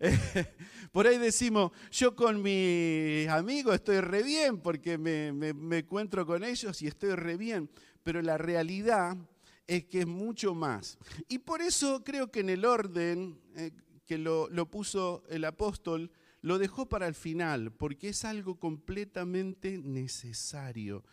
Por 0.92 1.06
ahí 1.06 1.18
decimos, 1.18 1.70
yo 1.90 2.16
con 2.16 2.42
mis 2.42 3.28
amigos 3.28 3.74
estoy 3.74 4.00
re 4.00 4.22
bien 4.22 4.58
porque 4.58 4.96
me, 4.98 5.32
me 5.32 5.78
encuentro 5.78 6.26
con 6.26 6.42
ellos 6.44 6.80
y 6.82 6.86
estoy 6.86 7.14
re 7.14 7.36
bien, 7.36 7.70
pero 8.02 8.22
la 8.22 8.38
realidad 8.38 9.16
es 9.66 9.84
que 9.84 10.00
es 10.00 10.06
mucho 10.06 10.54
más. 10.54 10.98
Y 11.28 11.38
por 11.38 11.62
eso 11.62 12.02
creo 12.04 12.30
que 12.30 12.40
en 12.40 12.50
el 12.50 12.64
orden 12.64 13.40
eh, 13.56 13.70
que 14.06 14.18
lo, 14.18 14.70
puso 14.70 15.22
el 15.28 15.44
apóstol, 15.44 16.10
lo 16.42 16.58
dejó 16.58 16.88
para 16.88 17.06
el 17.06 17.14
final, 17.14 17.72
porque 17.72 18.10
es 18.10 18.24
algo 18.24 18.58
completamente 18.58 19.78
necesario, 19.78 21.04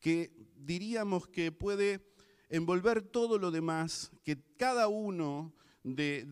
que 0.00 0.32
diríamos 0.56 1.26
que 1.26 1.52
puede 1.52 2.00
envolver 2.48 3.02
todo 3.02 3.38
lo 3.38 3.50
demás, 3.50 4.12
que 4.22 4.38
cada 4.56 4.88
uno 4.88 5.52
de, 5.82 6.24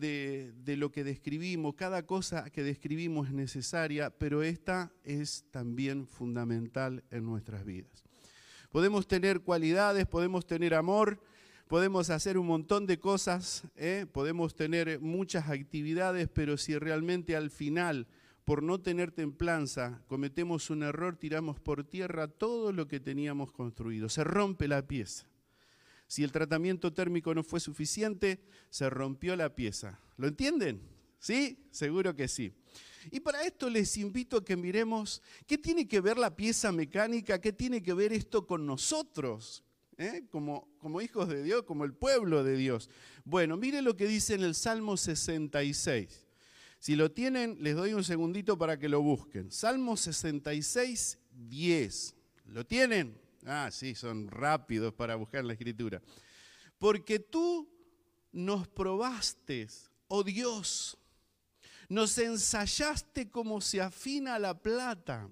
de, 0.63 0.77
lo 0.77 0.91
que 0.91 1.03
describimos, 1.03 1.75
cada 1.75 2.05
cosa 2.05 2.49
que 2.49 2.63
describimos 2.63 3.27
es 3.27 3.33
necesaria, 3.33 4.09
pero 4.09 4.41
esta 4.41 4.91
es 5.03 5.45
también 5.51 6.07
fundamental 6.07 7.03
en 7.11 7.25
nuestras 7.25 7.65
vidas. 7.65 8.03
Podemos 8.69 9.07
tener 9.07 9.41
cualidades, 9.41 10.07
podemos 10.07 10.45
tener 10.45 10.73
amor, 10.73 11.21
podemos 11.67 12.09
hacer 12.09 12.37
un 12.37 12.47
montón 12.47 12.85
de 12.85 12.99
cosas, 12.99 13.63
¿eh? 13.75 14.05
podemos 14.11 14.55
tener 14.55 14.99
muchas 14.99 15.49
actividades, 15.49 16.29
pero 16.31 16.57
si 16.57 16.77
realmente 16.77 17.35
al 17.35 17.49
final, 17.49 18.07
por 18.43 18.61
no 18.61 18.79
tener 18.79 19.11
templanza, 19.11 20.01
cometemos 20.07 20.69
un 20.69 20.83
error, 20.83 21.17
tiramos 21.17 21.59
por 21.59 21.83
tierra 21.83 22.27
todo 22.27 22.71
lo 22.71 22.87
que 22.87 22.99
teníamos 22.99 23.51
construido. 23.51 24.09
Se 24.09 24.23
rompe 24.23 24.67
la 24.67 24.87
pieza. 24.87 25.27
Si 26.07 26.23
el 26.23 26.31
tratamiento 26.31 26.93
térmico 26.93 27.33
no 27.33 27.43
fue 27.43 27.59
suficiente, 27.59 28.39
se 28.69 28.89
rompió 28.89 29.35
la 29.35 29.55
pieza. 29.55 29.99
¿Lo 30.17 30.27
entienden? 30.27 30.81
¿Sí? 31.19 31.65
Seguro 31.71 32.15
que 32.15 32.27
sí. 32.27 32.53
Y 33.11 33.19
para 33.19 33.43
esto 33.43 33.69
les 33.69 33.97
invito 33.97 34.37
a 34.37 34.45
que 34.45 34.55
miremos 34.55 35.23
qué 35.47 35.57
tiene 35.57 35.87
que 35.87 36.01
ver 36.01 36.17
la 36.17 36.35
pieza 36.35 36.71
mecánica, 36.71 37.41
qué 37.41 37.51
tiene 37.51 37.81
que 37.81 37.93
ver 37.93 38.13
esto 38.13 38.45
con 38.45 38.65
nosotros, 38.67 39.64
¿eh? 39.97 40.25
como, 40.29 40.67
como 40.79 41.01
hijos 41.01 41.27
de 41.29 41.43
Dios, 41.43 41.63
como 41.63 41.85
el 41.85 41.93
pueblo 41.93 42.43
de 42.43 42.57
Dios. 42.57 42.89
Bueno, 43.23 43.57
mire 43.57 43.81
lo 43.81 43.95
que 43.95 44.07
dice 44.07 44.35
en 44.35 44.43
el 44.43 44.55
Salmo 44.55 44.97
66. 44.97 46.27
Si 46.79 46.95
lo 46.95 47.11
tienen, 47.11 47.57
les 47.61 47.75
doy 47.75 47.93
un 47.93 48.03
segundito 48.03 48.57
para 48.57 48.77
que 48.77 48.89
lo 48.89 49.01
busquen. 49.01 49.51
Salmo 49.51 49.97
66, 49.97 51.19
10. 51.31 52.15
¿Lo 52.45 52.65
tienen? 52.65 53.19
Ah, 53.45 53.69
sí, 53.71 53.95
son 53.95 54.27
rápidos 54.27 54.93
para 54.93 55.15
buscar 55.15 55.43
la 55.45 55.53
escritura. 55.53 56.01
Porque 56.77 57.19
tú 57.19 57.69
nos 58.31 58.67
probaste, 58.67 59.67
oh 60.07 60.23
Dios, 60.23 60.97
nos 61.89 62.17
ensayaste 62.17 63.29
como 63.29 63.61
se 63.61 63.81
afina 63.81 64.39
la 64.39 64.61
plata, 64.61 65.29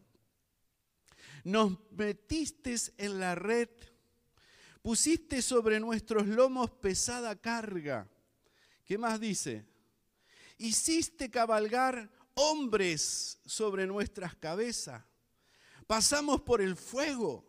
nos 1.43 1.77
metiste 1.91 2.75
en 2.97 3.19
la 3.19 3.35
red, 3.35 3.69
pusiste 4.83 5.41
sobre 5.41 5.79
nuestros 5.79 6.27
lomos 6.27 6.69
pesada 6.69 7.35
carga. 7.35 8.07
¿Qué 8.85 8.97
más 8.97 9.19
dice? 9.19 9.65
Hiciste 10.57 11.31
cabalgar 11.31 12.11
hombres 12.35 13.39
sobre 13.45 13.87
nuestras 13.87 14.35
cabezas. 14.35 15.01
Pasamos 15.87 16.41
por 16.41 16.61
el 16.61 16.75
fuego 16.75 17.45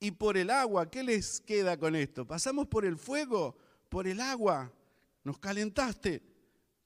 y 0.00 0.10
por 0.10 0.36
el 0.36 0.50
agua. 0.50 0.90
¿Qué 0.90 1.04
les 1.04 1.40
queda 1.40 1.78
con 1.78 1.94
esto? 1.94 2.26
Pasamos 2.26 2.66
por 2.66 2.84
el 2.84 2.98
fuego, 2.98 3.56
por 3.88 4.08
el 4.08 4.20
agua. 4.20 4.72
Nos 5.22 5.38
calentaste, 5.38 6.22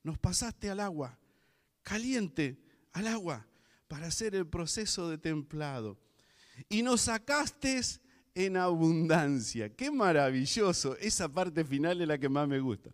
nos 0.02 0.18
pasaste 0.18 0.68
al 0.68 0.80
agua, 0.80 1.18
caliente 1.82 2.58
al 2.92 3.06
agua, 3.06 3.46
para 3.88 4.08
hacer 4.08 4.34
el 4.34 4.46
proceso 4.46 5.08
de 5.08 5.16
templado. 5.16 5.98
Y 6.68 6.82
nos 6.82 7.02
sacaste 7.02 7.80
en 8.34 8.56
abundancia. 8.56 9.68
Qué 9.74 9.90
maravilloso. 9.90 10.96
Esa 10.98 11.28
parte 11.28 11.64
final 11.64 12.00
es 12.00 12.08
la 12.08 12.18
que 12.18 12.28
más 12.28 12.48
me 12.48 12.60
gusta. 12.60 12.90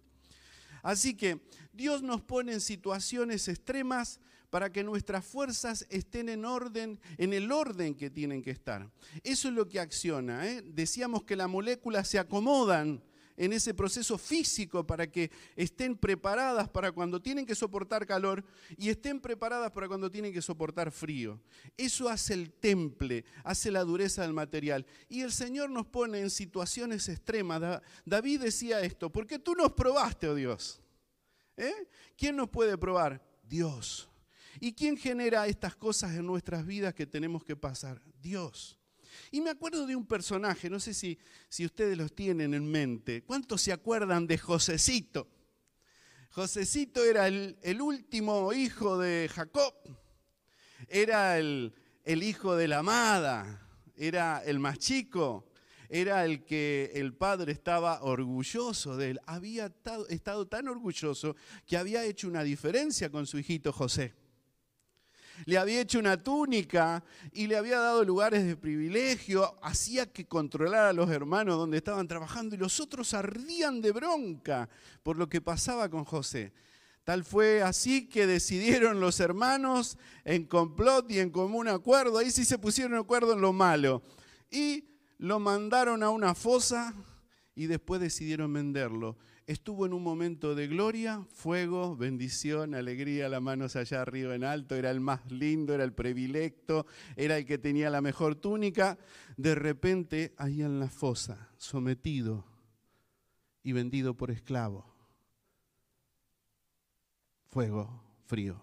Así 0.82 1.14
que 1.14 1.40
Dios 1.72 2.02
nos 2.02 2.22
pone 2.22 2.52
en 2.52 2.60
situaciones 2.60 3.48
extremas 3.48 4.20
para 4.50 4.70
que 4.70 4.84
nuestras 4.84 5.24
fuerzas 5.24 5.86
estén 5.90 6.28
en 6.28 6.44
orden, 6.44 7.00
en 7.18 7.32
el 7.32 7.50
orden 7.50 7.94
que 7.94 8.10
tienen 8.10 8.42
que 8.42 8.52
estar. 8.52 8.88
Eso 9.22 9.48
es 9.48 9.54
lo 9.54 9.68
que 9.68 9.80
acciona. 9.80 10.48
¿eh? 10.48 10.62
Decíamos 10.64 11.24
que 11.24 11.36
las 11.36 11.48
moléculas 11.48 12.08
se 12.08 12.18
acomodan 12.18 13.02
en 13.36 13.52
ese 13.52 13.74
proceso 13.74 14.18
físico 14.18 14.86
para 14.86 15.10
que 15.10 15.30
estén 15.54 15.96
preparadas 15.96 16.68
para 16.68 16.92
cuando 16.92 17.20
tienen 17.20 17.46
que 17.46 17.54
soportar 17.54 18.06
calor 18.06 18.44
y 18.76 18.88
estén 18.88 19.20
preparadas 19.20 19.70
para 19.72 19.88
cuando 19.88 20.10
tienen 20.10 20.32
que 20.32 20.42
soportar 20.42 20.90
frío. 20.90 21.40
Eso 21.76 22.08
hace 22.08 22.34
el 22.34 22.52
temple, 22.52 23.24
hace 23.44 23.70
la 23.70 23.84
dureza 23.84 24.22
del 24.22 24.32
material. 24.32 24.86
Y 25.08 25.20
el 25.20 25.32
Señor 25.32 25.70
nos 25.70 25.86
pone 25.86 26.20
en 26.20 26.30
situaciones 26.30 27.08
extremas. 27.08 27.82
David 28.04 28.40
decía 28.42 28.80
esto, 28.80 29.10
porque 29.10 29.38
tú 29.38 29.54
nos 29.54 29.72
probaste, 29.72 30.28
oh 30.28 30.34
Dios. 30.34 30.80
¿Eh? 31.56 31.88
¿Quién 32.16 32.36
nos 32.36 32.48
puede 32.48 32.76
probar? 32.76 33.22
Dios. 33.42 34.08
¿Y 34.60 34.72
quién 34.72 34.96
genera 34.96 35.46
estas 35.46 35.76
cosas 35.76 36.14
en 36.14 36.26
nuestras 36.26 36.64
vidas 36.66 36.94
que 36.94 37.06
tenemos 37.06 37.44
que 37.44 37.56
pasar? 37.56 38.00
Dios. 38.20 38.78
Y 39.30 39.40
me 39.40 39.50
acuerdo 39.50 39.86
de 39.86 39.96
un 39.96 40.06
personaje, 40.06 40.70
no 40.70 40.80
sé 40.80 40.94
si, 40.94 41.18
si 41.48 41.64
ustedes 41.64 41.96
los 41.96 42.14
tienen 42.14 42.54
en 42.54 42.70
mente. 42.70 43.22
¿Cuántos 43.22 43.62
se 43.62 43.72
acuerdan 43.72 44.26
de 44.26 44.38
Josecito? 44.38 45.28
Josecito 46.30 47.02
era 47.02 47.28
el, 47.28 47.80
último 47.80 48.52
hijo 48.52 48.98
de 48.98 49.30
Jacob, 49.32 49.74
era 50.88 51.38
el, 51.38 51.72
el 52.04 52.22
hijo 52.22 52.56
de 52.56 52.68
la 52.68 52.80
amada, 52.80 53.66
era 53.96 54.42
el 54.44 54.58
más 54.58 54.78
chico, 54.78 55.46
era 55.88 56.24
el 56.26 56.44
que 56.44 56.90
el 56.94 57.14
padre 57.14 57.52
estaba 57.52 58.02
orgulloso 58.02 58.96
de 58.98 59.12
él. 59.12 59.20
Había 59.24 59.72
estado 60.10 60.46
tan 60.46 60.68
orgulloso 60.68 61.36
que 61.64 61.78
había 61.78 62.04
hecho 62.04 62.28
una 62.28 62.42
diferencia 62.42 63.10
con 63.10 63.26
su 63.26 63.38
hijito 63.38 63.72
José 63.72 64.25
le 65.44 65.58
había 65.58 65.80
hecho 65.80 65.98
una 65.98 66.22
túnica 66.22 67.04
y 67.32 67.46
le 67.46 67.56
había 67.56 67.78
dado 67.78 68.04
lugares 68.04 68.44
de 68.44 68.56
privilegio, 68.56 69.54
hacía 69.62 70.10
que 70.10 70.26
controlara 70.26 70.88
a 70.90 70.92
los 70.92 71.10
hermanos 71.10 71.56
donde 71.56 71.76
estaban 71.76 72.08
trabajando 72.08 72.54
y 72.54 72.58
los 72.58 72.80
otros 72.80 73.14
ardían 73.14 73.80
de 73.80 73.92
bronca 73.92 74.68
por 75.02 75.18
lo 75.18 75.28
que 75.28 75.40
pasaba 75.40 75.88
con 75.88 76.04
José. 76.04 76.52
Tal 77.04 77.24
fue 77.24 77.62
así 77.62 78.08
que 78.08 78.26
decidieron 78.26 78.98
los 78.98 79.20
hermanos 79.20 79.96
en 80.24 80.44
complot 80.44 81.10
y 81.10 81.20
en 81.20 81.30
común 81.30 81.68
acuerdo, 81.68 82.18
ahí 82.18 82.30
sí 82.30 82.44
se 82.44 82.58
pusieron 82.58 82.92
de 82.92 82.98
acuerdo 82.98 83.32
en 83.32 83.40
lo 83.40 83.52
malo, 83.52 84.02
y 84.50 84.84
lo 85.18 85.38
mandaron 85.38 86.02
a 86.02 86.10
una 86.10 86.34
fosa 86.34 86.94
y 87.54 87.66
después 87.66 88.00
decidieron 88.00 88.52
venderlo 88.52 89.16
estuvo 89.46 89.86
en 89.86 89.92
un 89.92 90.02
momento 90.02 90.54
de 90.54 90.66
gloria, 90.66 91.24
fuego, 91.30 91.96
bendición, 91.96 92.74
alegría, 92.74 93.28
las 93.28 93.40
manos 93.40 93.76
allá 93.76 94.02
arriba 94.02 94.34
en 94.34 94.44
alto, 94.44 94.74
era 94.74 94.90
el 94.90 95.00
más 95.00 95.30
lindo, 95.30 95.72
era 95.72 95.84
el 95.84 95.92
predilecto, 95.92 96.86
era 97.14 97.38
el 97.38 97.46
que 97.46 97.58
tenía 97.58 97.88
la 97.88 98.00
mejor 98.00 98.34
túnica. 98.34 98.98
De 99.36 99.54
repente, 99.54 100.34
ahí 100.36 100.62
en 100.62 100.80
la 100.80 100.88
fosa, 100.88 101.50
sometido 101.56 102.44
y 103.62 103.72
vendido 103.72 104.16
por 104.16 104.30
esclavo. 104.30 104.92
Fuego, 107.46 108.02
frío. 108.26 108.60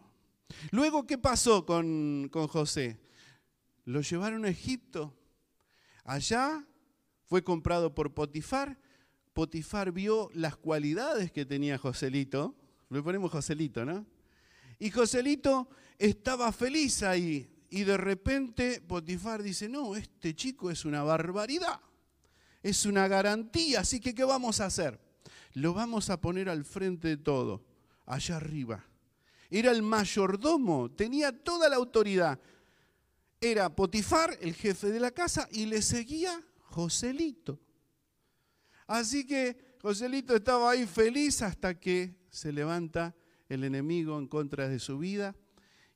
Luego, 0.71 1.07
¿qué 1.07 1.17
pasó 1.17 1.65
con, 1.65 2.29
con 2.31 2.47
José? 2.47 2.99
Lo 3.85 4.01
llevaron 4.01 4.45
a 4.45 4.49
Egipto. 4.49 5.13
Allá 6.03 6.65
fue 7.23 7.43
comprado 7.43 7.95
por 7.95 8.13
Potifar 8.13 8.77
Potifar 9.33 9.91
vio 9.91 10.29
las 10.33 10.55
cualidades 10.55 11.31
que 11.31 11.45
tenía 11.45 11.77
Joselito, 11.77 12.55
le 12.89 13.01
ponemos 13.01 13.31
Joselito, 13.31 13.83
¿no? 13.83 14.05
Y 14.79 14.91
Joselito 14.91 15.69
estaba 15.97 16.51
feliz 16.51 17.03
ahí. 17.03 17.49
Y 17.69 17.83
de 17.83 17.97
repente 17.97 18.81
Potifar 18.81 19.41
dice, 19.41 19.67
no, 19.67 19.95
este 19.95 20.35
chico 20.35 20.69
es 20.69 20.85
una 20.85 21.01
barbaridad, 21.01 21.81
es 22.61 22.85
una 22.85 23.07
garantía, 23.07 23.79
así 23.79 23.99
que 23.99 24.13
¿qué 24.13 24.23
vamos 24.23 24.59
a 24.59 24.67
hacer? 24.67 24.99
Lo 25.53 25.73
vamos 25.73 26.11
a 26.11 26.21
poner 26.21 26.49
al 26.49 26.65
frente 26.65 27.07
de 27.07 27.17
todo, 27.17 27.65
allá 28.05 28.37
arriba. 28.37 28.85
Era 29.49 29.71
el 29.71 29.81
mayordomo, 29.81 30.91
tenía 30.91 31.31
toda 31.31 31.67
la 31.67 31.77
autoridad. 31.77 32.39
Era 33.41 33.75
Potifar, 33.75 34.37
el 34.41 34.53
jefe 34.53 34.91
de 34.91 34.99
la 34.99 35.11
casa, 35.11 35.47
y 35.51 35.65
le 35.65 35.81
seguía 35.81 36.39
Joselito. 36.59 37.59
Así 38.87 39.25
que 39.25 39.57
Joselito 39.81 40.35
estaba 40.35 40.71
ahí 40.71 40.85
feliz 40.85 41.41
hasta 41.41 41.79
que 41.79 42.15
se 42.29 42.51
levanta 42.51 43.15
el 43.49 43.63
enemigo 43.63 44.17
en 44.17 44.27
contra 44.27 44.67
de 44.67 44.79
su 44.79 44.97
vida 44.97 45.35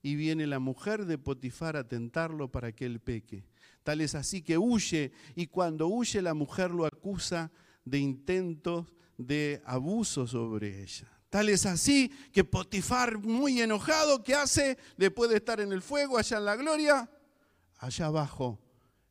y 0.02 0.15
viene 0.15 0.47
la 0.47 0.60
mujer 0.60 1.06
de 1.06 1.17
Potifar 1.17 1.76
a 1.76 1.88
tentarlo 1.88 2.52
para 2.52 2.71
que 2.71 2.86
él 2.86 3.00
peque. 3.00 3.45
Tal 3.84 4.02
es 4.02 4.15
así 4.15 4.41
que 4.41 4.58
huye 4.58 5.12
y 5.36 5.47
cuando 5.47 5.88
huye 5.88 6.21
la 6.21 6.34
mujer 6.34 6.71
lo 6.71 6.86
acusa 6.86 7.52
de 7.86 8.00
intentos 8.00 8.93
de 9.17 9.62
abuso 9.65 10.28
sobre 10.28 10.82
ella. 10.84 11.12
Tal 11.30 11.50
es 11.50 11.65
así 11.65 12.12
que 12.32 12.43
Potifar, 12.43 13.17
muy 13.17 13.62
enojado, 13.62 14.23
¿qué 14.23 14.36
hace 14.36 14.78
después 14.97 15.30
de 15.30 15.38
estar 15.38 15.60
en 15.60 15.71
el 15.71 15.82
fuego, 15.82 16.17
allá 16.17 16.38
en 16.38 16.45
la 16.45 16.56
gloria? 16.56 17.10
Allá 17.78 18.06
abajo, 18.06 18.60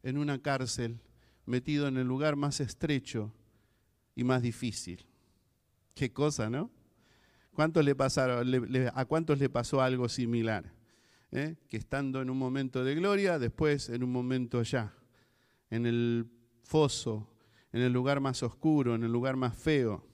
en 0.02 0.18
una 0.18 0.40
cárcel, 0.40 1.00
metido 1.44 1.88
en 1.88 1.96
el 1.98 2.06
lugar 2.06 2.36
más 2.36 2.60
estrecho 2.60 3.32
y 4.16 4.24
más 4.24 4.42
difícil. 4.42 5.06
Qué 5.94 6.12
cosa, 6.12 6.50
¿no? 6.50 6.70
¿Cuántos 7.52 7.84
le 7.84 7.94
pasaron, 7.94 8.52
¿A 8.92 9.04
cuántos 9.04 9.38
le 9.38 9.48
pasó 9.48 9.80
algo 9.80 10.08
similar? 10.08 10.72
¿Eh? 11.30 11.56
Que 11.68 11.76
estando 11.76 12.20
en 12.20 12.30
un 12.30 12.38
momento 12.38 12.82
de 12.82 12.94
gloria, 12.94 13.38
después 13.38 13.88
en 13.88 14.02
un 14.02 14.10
momento 14.10 14.58
allá, 14.58 14.94
en 15.70 15.86
el 15.86 16.30
foso, 16.64 17.30
en 17.72 17.82
el 17.82 17.92
lugar 17.92 18.20
más 18.20 18.42
oscuro, 18.42 18.94
en 18.94 19.04
el 19.04 19.12
lugar 19.12 19.36
más 19.36 19.56
feo. 19.56 20.06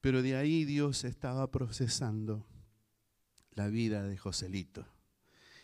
Pero 0.00 0.22
de 0.22 0.36
ahí 0.36 0.64
Dios 0.64 1.04
estaba 1.04 1.50
procesando 1.50 2.46
la 3.52 3.68
vida 3.68 4.06
de 4.06 4.16
Joselito. 4.16 4.86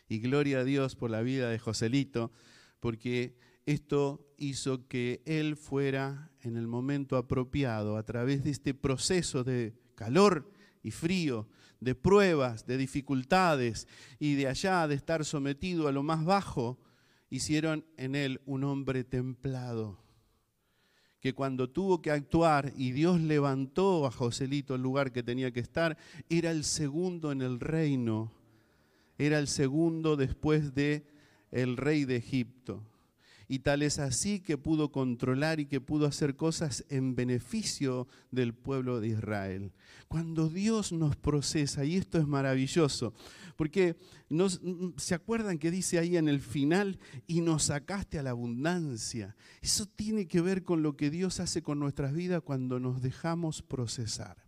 Y 0.09 0.21
gloria 0.21 0.61
a 0.61 0.65
Dios 0.65 0.97
por 0.97 1.11
la 1.11 1.21
vida 1.21 1.51
de 1.51 1.59
Joselito, 1.59 2.33
porque 2.81 3.37
esto 3.71 4.27
hizo 4.37 4.89
que 4.89 5.23
él 5.27 5.57
fuera 5.57 6.31
en 6.43 6.57
el 6.57 6.67
momento 6.67 7.17
apropiado, 7.17 7.97
a 7.97 8.03
través 8.03 8.43
de 8.43 8.51
este 8.51 8.75
proceso 8.75 9.45
de 9.45 9.75
calor 9.95 10.51
y 10.83 10.91
frío, 10.91 11.47
de 11.81 11.95
pruebas, 11.95 12.67
de 12.67 12.77
dificultades 12.77 13.87
y 14.19 14.35
de 14.35 14.49
allá 14.49 14.87
de 14.89 14.95
estar 14.95 15.25
sometido 15.25 15.89
a 15.89 15.93
lo 15.93 16.03
más 16.03 16.25
bajo, 16.25 16.79
hicieron 17.31 17.85
en 17.97 18.15
él 18.15 18.41
un 18.45 18.65
hombre 18.65 19.05
templado, 19.05 20.03
que 21.21 21.35
cuando 21.35 21.71
tuvo 21.71 22.03
que 22.03 22.11
actuar 22.11 22.73
y 22.77 22.93
Dios 22.93 23.21
levantó 23.21 24.07
a 24.07 24.11
Joselito 24.11 24.75
el 24.75 24.83
lugar 24.83 25.13
que 25.13 25.23
tenía 25.23 25.53
que 25.53 25.61
estar, 25.61 25.97
era 26.29 26.51
el 26.51 26.65
segundo 26.65 27.31
en 27.31 27.43
el 27.43 27.61
reino, 27.61 28.33
era 29.19 29.39
el 29.39 29.49
segundo 29.49 30.17
después 30.17 30.75
de 30.75 31.07
el 31.51 31.77
rey 31.77 32.05
de 32.05 32.17
Egipto. 32.17 32.83
Y 33.51 33.59
tal 33.59 33.83
es 33.83 33.99
así 33.99 34.39
que 34.39 34.57
pudo 34.57 34.93
controlar 34.93 35.59
y 35.59 35.67
que 35.67 35.81
pudo 35.81 36.07
hacer 36.07 36.37
cosas 36.37 36.85
en 36.89 37.17
beneficio 37.17 38.07
del 38.31 38.55
pueblo 38.55 39.01
de 39.01 39.09
Israel. 39.09 39.73
Cuando 40.07 40.49
Dios 40.49 40.93
nos 40.93 41.17
procesa, 41.17 41.85
y 41.85 41.97
esto 41.97 42.19
es 42.19 42.29
maravilloso, 42.29 43.13
porque 43.57 43.97
nos, 44.29 44.61
se 44.99 45.17
acuerdan 45.17 45.59
que 45.59 45.73
dice 45.73 45.99
ahí 45.99 46.17
en 46.17 46.29
el 46.29 46.39
final, 46.39 47.01
y 47.27 47.41
nos 47.41 47.65
sacaste 47.65 48.21
a 48.21 48.23
la 48.23 48.31
abundancia. 48.31 49.35
Eso 49.61 49.85
tiene 49.85 50.29
que 50.29 50.41
ver 50.41 50.63
con 50.63 50.85
lo 50.85 50.97
que 50.97 51.11
Dios 51.11 51.41
hace 51.41 51.61
con 51.61 51.81
nuestras 51.81 52.15
vidas 52.15 52.43
cuando 52.43 52.79
nos 52.79 53.03
dejamos 53.03 53.63
procesar. 53.63 54.47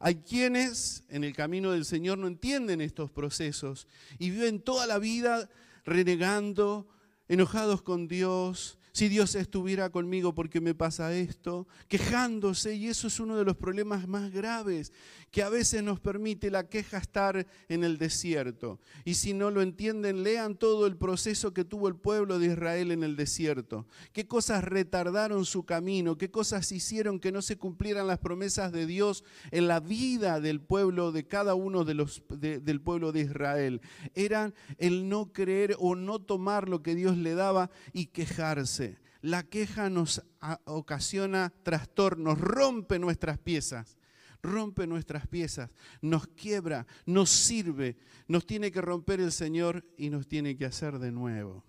Hay 0.00 0.22
quienes 0.22 1.04
en 1.10 1.22
el 1.22 1.34
camino 1.34 1.70
del 1.70 1.84
Señor 1.84 2.16
no 2.16 2.28
entienden 2.28 2.80
estos 2.80 3.10
procesos 3.10 3.86
y 4.18 4.30
viven 4.30 4.62
toda 4.62 4.86
la 4.86 4.98
vida 4.98 5.50
renegando, 5.84 6.88
enojados 7.28 7.82
con 7.82 8.08
Dios, 8.08 8.78
si 8.96 9.10
Dios 9.10 9.34
estuviera 9.34 9.90
conmigo, 9.90 10.34
¿por 10.34 10.48
qué 10.48 10.58
me 10.58 10.74
pasa 10.74 11.14
esto? 11.14 11.68
Quejándose, 11.86 12.76
y 12.76 12.88
eso 12.88 13.08
es 13.08 13.20
uno 13.20 13.36
de 13.36 13.44
los 13.44 13.54
problemas 13.54 14.08
más 14.08 14.32
graves, 14.32 14.90
que 15.30 15.42
a 15.42 15.50
veces 15.50 15.82
nos 15.82 16.00
permite 16.00 16.50
la 16.50 16.70
queja 16.70 16.96
estar 16.96 17.46
en 17.68 17.84
el 17.84 17.98
desierto. 17.98 18.80
Y 19.04 19.16
si 19.16 19.34
no 19.34 19.50
lo 19.50 19.60
entienden, 19.60 20.22
lean 20.22 20.56
todo 20.56 20.86
el 20.86 20.96
proceso 20.96 21.52
que 21.52 21.62
tuvo 21.62 21.88
el 21.88 21.96
pueblo 21.96 22.38
de 22.38 22.46
Israel 22.46 22.90
en 22.90 23.02
el 23.02 23.16
desierto. 23.16 23.86
¿Qué 24.14 24.26
cosas 24.26 24.64
retardaron 24.64 25.44
su 25.44 25.66
camino? 25.66 26.16
¿Qué 26.16 26.30
cosas 26.30 26.72
hicieron 26.72 27.20
que 27.20 27.32
no 27.32 27.42
se 27.42 27.58
cumplieran 27.58 28.06
las 28.06 28.20
promesas 28.20 28.72
de 28.72 28.86
Dios 28.86 29.24
en 29.50 29.68
la 29.68 29.80
vida 29.80 30.40
del 30.40 30.62
pueblo, 30.62 31.12
de 31.12 31.26
cada 31.26 31.54
uno 31.54 31.84
de 31.84 31.92
los, 31.92 32.22
del 32.30 32.80
pueblo 32.80 33.12
de 33.12 33.20
Israel? 33.20 33.82
Eran 34.14 34.54
el 34.78 35.10
no 35.10 35.34
creer 35.34 35.76
o 35.78 35.96
no 35.96 36.18
tomar 36.18 36.70
lo 36.70 36.82
que 36.82 36.94
Dios 36.94 37.18
le 37.18 37.34
daba 37.34 37.70
y 37.92 38.06
quejarse. 38.06 38.85
La 39.26 39.42
queja 39.42 39.90
nos 39.90 40.22
ocasiona 40.66 41.52
trastornos, 41.64 42.40
rompe 42.40 43.00
nuestras 43.00 43.40
piezas, 43.40 43.98
rompe 44.40 44.86
nuestras 44.86 45.26
piezas, 45.26 45.68
nos 46.00 46.28
quiebra, 46.28 46.86
nos 47.06 47.28
sirve, 47.28 47.96
nos 48.28 48.46
tiene 48.46 48.70
que 48.70 48.80
romper 48.80 49.18
el 49.18 49.32
Señor 49.32 49.84
y 49.98 50.10
nos 50.10 50.28
tiene 50.28 50.56
que 50.56 50.64
hacer 50.64 51.00
de 51.00 51.10
nuevo. 51.10 51.64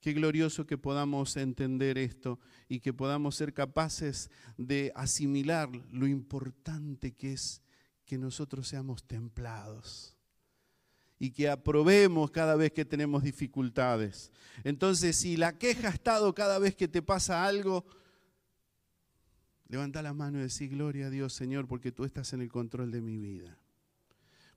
Qué 0.00 0.14
glorioso 0.14 0.66
que 0.66 0.78
podamos 0.78 1.36
entender 1.36 1.98
esto 1.98 2.40
y 2.70 2.80
que 2.80 2.94
podamos 2.94 3.36
ser 3.36 3.52
capaces 3.52 4.30
de 4.56 4.92
asimilar 4.94 5.68
lo 5.90 6.06
importante 6.06 7.12
que 7.12 7.34
es 7.34 7.60
que 8.06 8.16
nosotros 8.16 8.66
seamos 8.66 9.04
templados 9.04 10.11
y 11.22 11.30
que 11.30 11.48
aprobemos 11.48 12.32
cada 12.32 12.56
vez 12.56 12.72
que 12.72 12.84
tenemos 12.84 13.22
dificultades. 13.22 14.32
Entonces, 14.64 15.14
si 15.14 15.36
la 15.36 15.56
queja 15.56 15.86
ha 15.86 15.92
estado 15.92 16.34
cada 16.34 16.58
vez 16.58 16.74
que 16.74 16.88
te 16.88 17.00
pasa 17.00 17.44
algo, 17.44 17.86
levanta 19.68 20.02
la 20.02 20.14
mano 20.14 20.40
y 20.40 20.42
decir, 20.42 20.70
gloria 20.70 21.06
a 21.06 21.10
Dios, 21.10 21.32
Señor, 21.32 21.68
porque 21.68 21.92
tú 21.92 22.04
estás 22.04 22.32
en 22.32 22.42
el 22.42 22.50
control 22.50 22.90
de 22.90 23.02
mi 23.02 23.18
vida. 23.18 23.56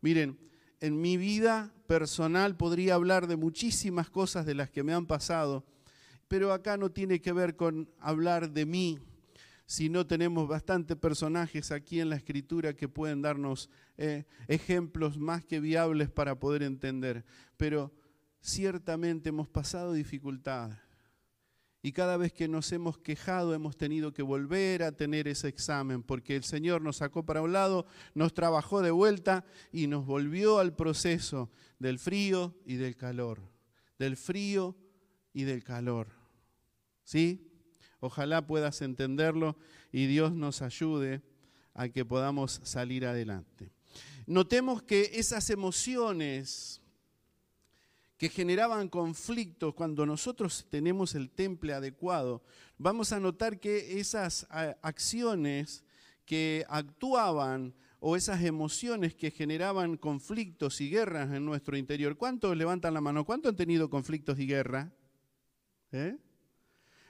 Miren, 0.02 0.40
en 0.80 1.00
mi 1.00 1.18
vida 1.18 1.72
personal 1.86 2.58
podría 2.58 2.96
hablar 2.96 3.28
de 3.28 3.36
muchísimas 3.36 4.10
cosas 4.10 4.48
de 4.48 4.56
las 4.56 4.72
que 4.72 4.82
me 4.82 4.96
han 4.96 5.06
pasado, 5.06 5.68
pero 6.28 6.52
acá 6.52 6.78
no 6.78 6.90
tiene 6.90 7.22
que 7.22 7.32
ver 7.32 7.56
con 7.56 7.92
hablar 8.00 8.50
de 8.50 8.66
mí, 8.66 8.98
si 9.66 9.90
no 9.90 10.06
tenemos 10.06 10.48
bastantes 10.48 10.96
personajes 10.98 11.72
aquí 11.72 12.00
en 12.00 12.10
la 12.10 12.16
escritura 12.16 12.76
que 12.76 12.88
pueden 12.88 13.22
darnos 13.22 13.70
eh, 13.98 14.26
ejemplos 14.48 15.18
más 15.18 15.44
que 15.44 15.60
viables 15.60 16.10
para 16.10 16.40
poder 16.40 16.64
entender. 16.64 17.26
Pero 17.58 17.92
ciertamente 18.42 19.30
hemos 19.30 19.48
pasado 19.48 19.94
dificultades. 19.94 20.78
Y 21.82 21.92
cada 21.92 22.18
vez 22.18 22.34
que 22.34 22.48
nos 22.48 22.72
hemos 22.72 22.98
quejado 22.98 23.54
hemos 23.54 23.78
tenido 23.78 24.12
que 24.12 24.24
volver 24.24 24.82
a 24.82 24.92
tener 24.92 25.28
ese 25.28 25.48
examen, 25.48 26.02
porque 26.02 26.36
el 26.36 26.44
Señor 26.44 26.82
nos 26.82 26.98
sacó 26.98 27.24
para 27.24 27.44
un 27.44 27.54
lado, 27.54 27.86
nos 28.16 28.34
trabajó 28.34 28.82
de 28.82 28.90
vuelta 28.90 29.46
y 29.72 29.86
nos 29.86 30.04
volvió 30.04 30.58
al 30.58 30.76
proceso 30.76 31.52
del 31.78 32.00
frío 32.00 32.56
y 32.66 32.76
del 32.76 32.96
calor. 32.96 33.40
Del 34.00 34.18
frío 34.18 34.76
y 35.32 35.44
del 35.44 35.64
calor. 35.64 36.08
¿Sí? 37.04 37.55
Ojalá 38.06 38.46
puedas 38.46 38.82
entenderlo 38.82 39.58
y 39.92 40.06
Dios 40.06 40.32
nos 40.32 40.62
ayude 40.62 41.22
a 41.74 41.90
que 41.90 42.06
podamos 42.06 42.62
salir 42.64 43.06
adelante. 43.06 43.72
Notemos 44.28 44.84
que 44.84 45.12
esas 45.14 45.50
emociones 45.50 46.82
que 48.18 48.30
generaban 48.30 48.90
conflictos 48.90 49.74
cuando 49.74 50.06
nosotros 50.06 50.68
tenemos 50.70 51.16
el 51.16 51.32
temple 51.32 51.74
adecuado, 51.74 52.44
vamos 52.78 53.12
a 53.12 53.20
notar 53.20 53.60
que 53.60 54.00
esas 54.00 54.48
acciones 54.82 55.84
que 56.26 56.64
actuaban 56.70 57.74
o 58.00 58.16
esas 58.16 58.44
emociones 58.44 59.16
que 59.16 59.32
generaban 59.32 59.98
conflictos 59.98 60.80
y 60.80 60.90
guerras 60.92 61.34
en 61.34 61.44
nuestro 61.44 61.76
interior. 61.76 62.18
¿Cuántos 62.18 62.56
levantan 62.56 62.94
la 62.94 63.02
mano? 63.02 63.26
¿Cuántos 63.26 63.50
han 63.50 63.56
tenido 63.56 63.90
conflictos 63.90 64.40
y 64.40 64.46
guerra? 64.46 64.92
¿Eh? 65.92 66.18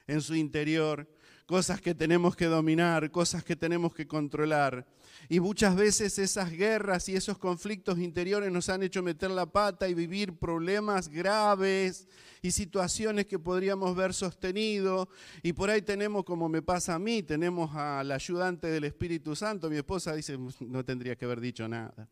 En 0.06 0.20
su 0.20 0.34
interior, 0.34 1.08
cosas 1.46 1.80
que 1.80 1.94
tenemos 1.94 2.36
que 2.36 2.46
dominar, 2.46 3.10
cosas 3.10 3.44
que 3.44 3.56
tenemos 3.56 3.94
que 3.94 4.06
controlar. 4.06 4.86
Y 5.28 5.40
muchas 5.40 5.74
veces 5.74 6.18
esas 6.18 6.50
guerras 6.50 7.08
y 7.08 7.16
esos 7.16 7.38
conflictos 7.38 7.98
interiores 7.98 8.52
nos 8.52 8.68
han 8.68 8.82
hecho 8.82 9.02
meter 9.02 9.30
la 9.30 9.46
pata 9.46 9.88
y 9.88 9.94
vivir 9.94 10.36
problemas 10.36 11.08
graves 11.08 12.06
y 12.42 12.50
situaciones 12.50 13.26
que 13.26 13.38
podríamos 13.38 13.96
ver 13.96 14.14
sostenido. 14.14 15.08
Y 15.42 15.52
por 15.52 15.70
ahí 15.70 15.82
tenemos, 15.82 16.24
como 16.24 16.48
me 16.48 16.62
pasa 16.62 16.94
a 16.94 16.98
mí, 16.98 17.22
tenemos 17.22 17.74
al 17.74 18.12
ayudante 18.12 18.68
del 18.68 18.84
Espíritu 18.84 19.34
Santo. 19.34 19.70
Mi 19.70 19.76
esposa 19.76 20.14
dice, 20.14 20.38
no 20.60 20.84
tendría 20.84 21.16
que 21.16 21.24
haber 21.24 21.40
dicho 21.40 21.66
nada, 21.66 22.08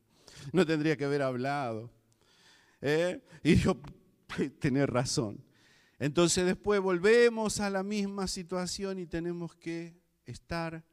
no 0.53 0.67
tendría 0.67 0.97
que 0.97 1.05
haber 1.05 1.23
hablado. 1.23 1.91
¿Eh? 2.81 3.21
Y 3.43 3.57
yo, 3.57 3.79
tener 4.59 4.91
razón. 4.91 5.43
Entonces 6.05 6.45
después 6.45 6.83
volvemos 6.83 7.61
a 7.61 7.71
la 7.71 7.83
misma 7.83 8.29
situación 8.29 8.99
y 8.99 9.07
tenemos 9.07 9.57
que 9.57 9.97
estar 10.27 10.85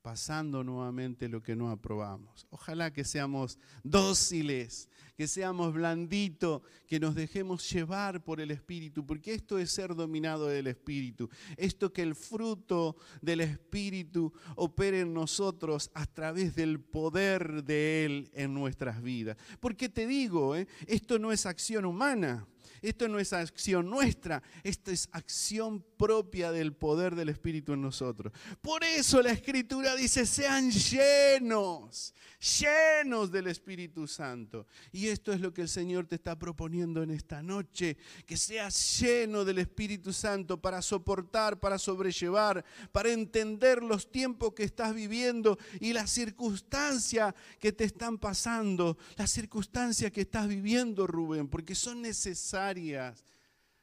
pasando 0.00 0.64
nuevamente 0.64 1.28
lo 1.28 1.42
que 1.42 1.54
no 1.54 1.68
aprobamos. 1.68 2.46
Ojalá 2.48 2.90
que 2.90 3.04
seamos 3.04 3.58
dóciles, 3.82 4.88
que 5.14 5.28
seamos 5.28 5.74
blanditos, 5.74 6.62
que 6.86 6.98
nos 6.98 7.14
dejemos 7.14 7.70
llevar 7.70 8.24
por 8.24 8.40
el 8.40 8.50
Espíritu, 8.50 9.04
porque 9.04 9.34
esto 9.34 9.58
es 9.58 9.70
ser 9.70 9.94
dominado 9.94 10.46
del 10.46 10.68
Espíritu. 10.68 11.28
Esto 11.58 11.92
que 11.92 12.00
el 12.00 12.14
fruto 12.14 12.96
del 13.20 13.42
Espíritu 13.42 14.32
opere 14.54 15.00
en 15.00 15.12
nosotros 15.12 15.90
a 15.92 16.06
través 16.06 16.54
del 16.54 16.80
poder 16.80 17.62
de 17.62 18.06
Él 18.06 18.30
en 18.32 18.54
nuestras 18.54 19.02
vidas. 19.02 19.36
Porque 19.60 19.90
te 19.90 20.06
digo, 20.06 20.56
¿eh? 20.56 20.66
esto 20.86 21.18
no 21.18 21.30
es 21.30 21.44
acción 21.44 21.84
humana. 21.84 22.46
Esto 22.82 23.08
no 23.08 23.18
es 23.18 23.32
acción 23.32 23.88
nuestra, 23.88 24.42
esto 24.62 24.90
es 24.90 25.08
acción 25.12 25.84
propia 25.96 26.52
del 26.52 26.72
poder 26.72 27.14
del 27.14 27.28
Espíritu 27.28 27.72
en 27.72 27.82
nosotros. 27.82 28.32
Por 28.60 28.84
eso 28.84 29.22
la 29.22 29.32
Escritura 29.32 29.94
dice, 29.96 30.26
sean 30.26 30.70
llenos, 30.70 32.14
llenos 32.60 33.30
del 33.30 33.48
Espíritu 33.48 34.06
Santo. 34.06 34.66
Y 34.92 35.08
esto 35.08 35.32
es 35.32 35.40
lo 35.40 35.52
que 35.52 35.62
el 35.62 35.68
Señor 35.68 36.06
te 36.06 36.16
está 36.16 36.38
proponiendo 36.38 37.02
en 37.02 37.10
esta 37.10 37.42
noche, 37.42 37.96
que 38.26 38.36
seas 38.36 39.00
lleno 39.00 39.44
del 39.44 39.58
Espíritu 39.58 40.12
Santo 40.12 40.60
para 40.60 40.82
soportar, 40.82 41.58
para 41.58 41.78
sobrellevar, 41.78 42.64
para 42.92 43.10
entender 43.10 43.82
los 43.82 44.10
tiempos 44.10 44.52
que 44.54 44.64
estás 44.64 44.94
viviendo 44.94 45.58
y 45.80 45.92
las 45.92 46.10
circunstancias 46.10 47.34
que 47.58 47.72
te 47.72 47.84
están 47.84 48.18
pasando, 48.18 48.96
las 49.16 49.30
circunstancias 49.30 50.10
que 50.10 50.22
estás 50.22 50.48
viviendo, 50.48 51.06
Rubén, 51.06 51.48
porque 51.48 51.74
son 51.74 52.02
necesarias. 52.02 52.55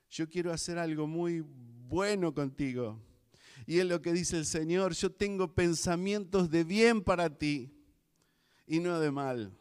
Yo 0.09 0.29
quiero 0.29 0.51
hacer 0.51 0.77
algo 0.77 1.07
muy 1.07 1.43
bueno 1.87 2.33
contigo. 2.33 2.99
Y 3.65 3.79
es 3.79 3.85
lo 3.85 4.01
que 4.01 4.11
dice 4.11 4.37
el 4.37 4.45
Señor, 4.45 4.93
yo 4.93 5.11
tengo 5.11 5.53
pensamientos 5.53 6.49
de 6.49 6.63
bien 6.63 7.01
para 7.01 7.29
ti 7.29 7.71
y 8.67 8.79
no 8.79 8.99
de 8.99 9.11
mal. 9.11 9.51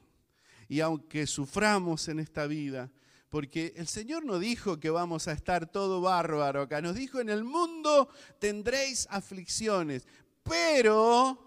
Y 0.69 0.81
aunque 0.81 1.27
suframos 1.27 2.09
en 2.09 2.19
esta 2.19 2.47
vida, 2.47 2.91
porque 3.29 3.73
el 3.77 3.87
Señor 3.87 4.25
no 4.25 4.39
dijo 4.39 4.81
que 4.81 4.91
vamos 4.91 5.29
a 5.29 5.33
estar 5.33 5.71
todo 5.71 6.01
bárbaro 6.01 6.63
acá, 6.63 6.81
nos 6.81 6.97
dijo 6.97 7.21
en 7.21 7.29
el 7.29 7.45
mundo 7.45 8.09
tendréis 8.39 9.07
aflicciones, 9.11 10.07
pero 10.43 11.39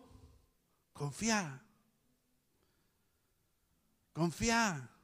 confía, 0.93 1.61
confía. 4.13 4.94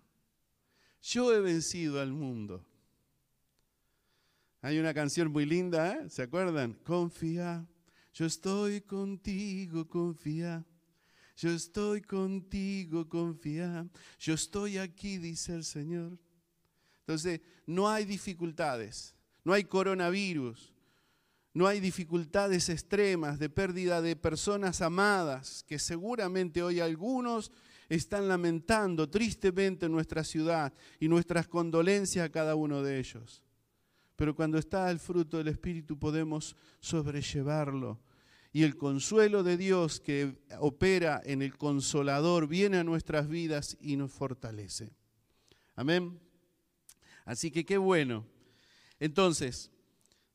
Yo 1.01 1.33
he 1.33 1.39
vencido 1.39 1.99
al 1.99 2.11
mundo. 2.11 2.65
Hay 4.61 4.77
una 4.77 4.93
canción 4.93 5.31
muy 5.31 5.45
linda, 5.45 5.93
¿eh? 5.93 6.09
¿se 6.09 6.21
acuerdan? 6.21 6.73
Confía, 6.83 7.65
yo 8.13 8.25
estoy 8.25 8.81
contigo, 8.81 9.87
confía. 9.87 10.65
Yo 11.37 11.49
estoy 11.49 12.01
contigo, 12.01 13.07
confía. 13.07 13.87
Yo 14.19 14.33
estoy 14.33 14.77
aquí, 14.77 15.17
dice 15.17 15.55
el 15.55 15.63
Señor. 15.63 16.19
Entonces, 16.99 17.41
no 17.65 17.89
hay 17.89 18.05
dificultades, 18.05 19.15
no 19.43 19.53
hay 19.53 19.63
coronavirus, 19.63 20.71
no 21.53 21.67
hay 21.67 21.79
dificultades 21.79 22.69
extremas 22.69 23.39
de 23.39 23.49
pérdida 23.49 24.01
de 24.01 24.15
personas 24.15 24.81
amadas, 24.81 25.63
que 25.67 25.79
seguramente 25.79 26.61
hoy 26.61 26.79
algunos 26.79 27.51
están 27.95 28.27
lamentando 28.27 29.09
tristemente 29.09 29.85
en 29.85 29.91
nuestra 29.91 30.23
ciudad 30.23 30.73
y 30.99 31.09
nuestras 31.09 31.47
condolencias 31.47 32.25
a 32.25 32.31
cada 32.31 32.55
uno 32.55 32.81
de 32.81 32.99
ellos. 32.99 33.43
Pero 34.15 34.33
cuando 34.33 34.57
está 34.57 34.89
el 34.91 34.99
fruto 34.99 35.37
del 35.37 35.49
Espíritu 35.49 35.97
podemos 35.97 36.55
sobrellevarlo. 36.79 37.99
Y 38.53 38.63
el 38.63 38.77
consuelo 38.77 39.43
de 39.43 39.57
Dios 39.57 39.99
que 39.99 40.41
opera 40.59 41.21
en 41.25 41.41
el 41.41 41.57
consolador 41.57 42.47
viene 42.47 42.77
a 42.77 42.83
nuestras 42.83 43.27
vidas 43.27 43.77
y 43.81 43.95
nos 43.95 44.11
fortalece. 44.11 44.93
Amén. 45.75 46.19
Así 47.25 47.49
que 47.49 47.65
qué 47.65 47.77
bueno. 47.77 48.25
Entonces, 48.99 49.70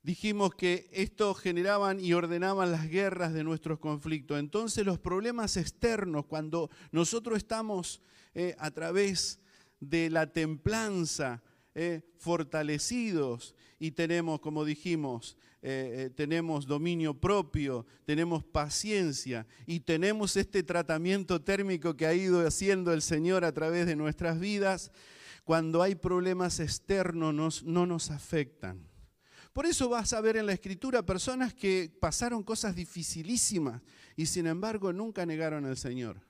dijimos 0.07 0.55
que 0.55 0.89
esto 0.93 1.35
generaban 1.35 1.99
y 1.99 2.13
ordenaban 2.13 2.71
las 2.71 2.89
guerras 2.89 3.33
de 3.33 3.43
nuestros 3.43 3.81
conflictos. 3.81 4.39
Entonces 4.39 4.87
los 4.87 5.01
problemas 5.01 5.57
externos, 5.57 6.27
cuando 6.27 6.71
nosotros 6.93 7.39
estamos 7.39 8.01
eh, 8.33 8.55
a 8.61 8.71
través 8.71 9.41
de 9.81 10.09
la 10.09 10.33
templanza, 10.33 11.43
eh, 11.75 12.03
fortalecidos 12.19 13.57
y 13.81 13.91
tenemos, 13.91 14.39
como 14.39 14.65
dijimos, 14.65 15.37
eh, 15.61 16.11
tenemos 16.15 16.67
dominio 16.69 17.13
propio, 17.13 17.85
tenemos 18.05 18.45
paciencia 18.45 19.45
y 19.67 19.81
tenemos 19.81 20.37
este 20.37 20.63
tratamiento 20.63 21.43
térmico 21.43 21.97
que 21.97 22.07
ha 22.07 22.15
ido 22.15 22.47
haciendo 22.47 22.93
el 22.93 23.03
Señor 23.03 23.45
a 23.45 23.51
través 23.51 23.87
de 23.87 23.97
nuestras 23.97 24.39
vidas, 24.39 24.93
cuando 25.43 25.83
hay 25.83 25.97
problemas 25.97 26.61
externos 26.61 27.65
no 27.65 27.87
nos 27.87 28.11
afectan 28.13 28.87
por 29.57 29.65
eso 29.65 29.89
vas 29.89 30.13
a 30.13 30.21
ver 30.21 30.37
en 30.37 30.45
la 30.45 30.53
escritura 30.53 31.07
personas 31.07 31.55
que 31.55 31.91
pasaron 31.99 32.43
cosas 32.43 32.77
dificilísimas 32.77 33.81
y 34.15 34.27
sin 34.27 34.47
embargo 34.47 34.93
nunca 34.93 35.25
negaron 35.25 35.65
al 35.65 35.79
Señor. 35.79 36.21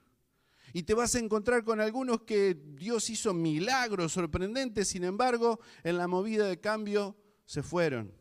Y 0.73 0.85
te 0.85 0.95
vas 0.95 1.17
a 1.17 1.19
encontrar 1.19 1.65
con 1.65 1.81
algunos 1.81 2.21
que 2.23 2.55
Dios 2.55 3.11
hizo 3.11 3.35
milagros 3.35 4.13
sorprendentes, 4.13 4.87
sin 4.87 5.03
embargo 5.03 5.59
en 5.83 5.99
la 5.99 6.07
movida 6.07 6.47
de 6.47 6.61
cambio 6.61 7.17
se 7.45 7.65
fueron. 7.65 8.13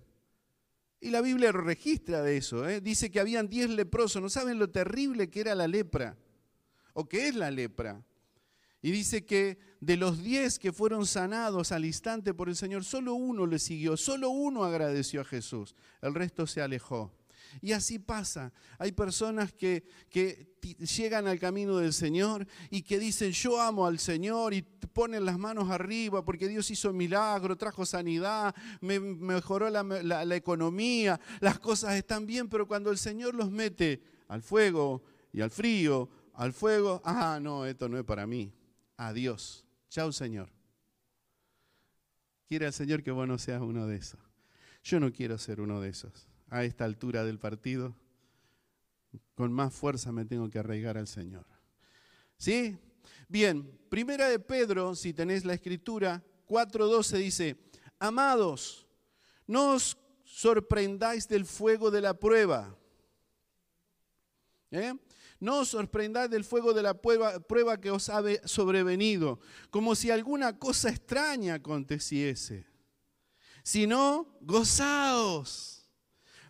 Y 0.99 1.11
la 1.11 1.21
Biblia 1.21 1.51
registra 1.51 2.23
de 2.23 2.37
eso. 2.37 2.67
¿eh? 2.67 2.81
Dice 2.81 3.11
que 3.11 3.19
habían 3.19 3.47
diez 3.47 3.69
leprosos. 3.69 4.23
No 4.23 4.29
saben 4.29 4.57
lo 4.57 4.71
terrible 4.71 5.29
que 5.29 5.41
era 5.41 5.53
la 5.53 5.67
lepra 5.67 6.17
o 6.93 7.07
que 7.07 7.27
es 7.27 7.35
la 7.35 7.51
lepra. 7.51 8.03
Y 8.81 8.89
dice 8.89 9.23
que 9.23 9.59
de 9.85 9.97
los 9.97 10.23
diez 10.23 10.57
que 10.57 10.73
fueron 10.73 11.05
sanados 11.05 11.71
al 11.71 11.85
instante 11.85 12.33
por 12.33 12.49
el 12.49 12.55
Señor, 12.55 12.83
solo 12.83 13.13
uno 13.13 13.45
le 13.45 13.59
siguió, 13.59 13.95
solo 13.97 14.29
uno 14.29 14.63
agradeció 14.63 15.21
a 15.21 15.25
Jesús, 15.25 15.75
el 16.01 16.15
resto 16.15 16.47
se 16.47 16.61
alejó. 16.61 17.13
Y 17.61 17.71
así 17.71 17.99
pasa. 17.99 18.51
Hay 18.79 18.91
personas 18.91 19.53
que, 19.53 19.85
llegan 20.97 21.27
al 21.27 21.39
camino 21.39 21.77
del 21.77 21.93
Señor 21.93 22.47
y 22.71 22.81
que 22.81 22.97
dicen, 22.97 23.31
yo 23.31 23.61
amo 23.61 23.85
al 23.85 23.99
Señor 23.99 24.55
y 24.55 24.63
ponen 24.63 25.23
las 25.23 25.37
manos 25.37 25.69
arriba 25.69 26.25
porque 26.25 26.47
Dios 26.47 26.69
hizo 26.71 26.91
milagro, 26.91 27.55
trajo 27.55 27.85
sanidad, 27.85 28.55
me 28.81 28.99
mejoró 28.99 29.69
la, 29.69 29.83
la 29.83 30.35
economía, 30.35 31.19
las 31.39 31.59
cosas 31.59 31.93
están 31.93 32.25
bien, 32.25 32.49
pero 32.49 32.67
cuando 32.67 32.89
el 32.89 32.97
Señor 32.97 33.35
los 33.35 33.51
mete 33.51 34.01
al 34.27 34.41
fuego 34.41 35.03
y 35.31 35.41
al 35.41 35.51
frío, 35.51 36.09
al 36.33 36.51
fuego, 36.51 37.01
ah, 37.05 37.39
no, 37.39 37.65
esto 37.65 37.87
no 37.87 37.99
es 37.99 38.03
para 38.03 38.25
mí. 38.25 38.51
Adiós. 38.97 39.64
Chao, 39.89 40.11
Señor. 40.11 40.49
Quiere 42.47 42.67
el 42.67 42.73
Señor 42.73 43.03
que 43.03 43.11
vos 43.11 43.27
no 43.27 43.37
seas 43.37 43.61
uno 43.61 43.87
de 43.87 43.97
esos. 43.97 44.19
Yo 44.83 44.99
no 44.99 45.11
quiero 45.11 45.37
ser 45.37 45.61
uno 45.61 45.81
de 45.81 45.89
esos. 45.89 46.27
A 46.49 46.63
esta 46.63 46.85
altura 46.85 47.23
del 47.23 47.39
partido, 47.39 47.95
con 49.33 49.51
más 49.51 49.73
fuerza 49.73 50.11
me 50.11 50.25
tengo 50.25 50.49
que 50.49 50.59
arraigar 50.59 50.97
al 50.97 51.07
Señor. 51.07 51.45
¿Sí? 52.37 52.77
Bien, 53.27 53.79
primera 53.89 54.29
de 54.29 54.39
Pedro, 54.39 54.95
si 54.95 55.13
tenéis 55.13 55.43
la 55.43 55.55
escritura, 55.55 56.23
4.12 56.47 57.17
dice, 57.17 57.57
amados, 57.97 58.85
no 59.47 59.73
os 59.73 59.97
sorprendáis 60.23 61.27
del 61.27 61.45
fuego 61.45 61.89
de 61.89 62.01
la 62.01 62.13
prueba. 62.13 62.77
¿Eh? 64.71 64.93
No 65.39 65.59
os 65.59 65.69
sorprendáis 65.69 66.29
del 66.29 66.43
fuego 66.43 66.73
de 66.73 66.81
la 66.81 66.93
prueba, 67.01 67.81
que 67.81 67.91
os 67.91 68.09
ha 68.09 68.23
sobrevenido, 68.45 69.39
como 69.69 69.95
si 69.95 70.09
alguna 70.09 70.57
cosa 70.57 70.89
extraña 70.89 71.55
aconteciese, 71.55 72.65
sino 73.63 74.37
gozaos, 74.41 75.89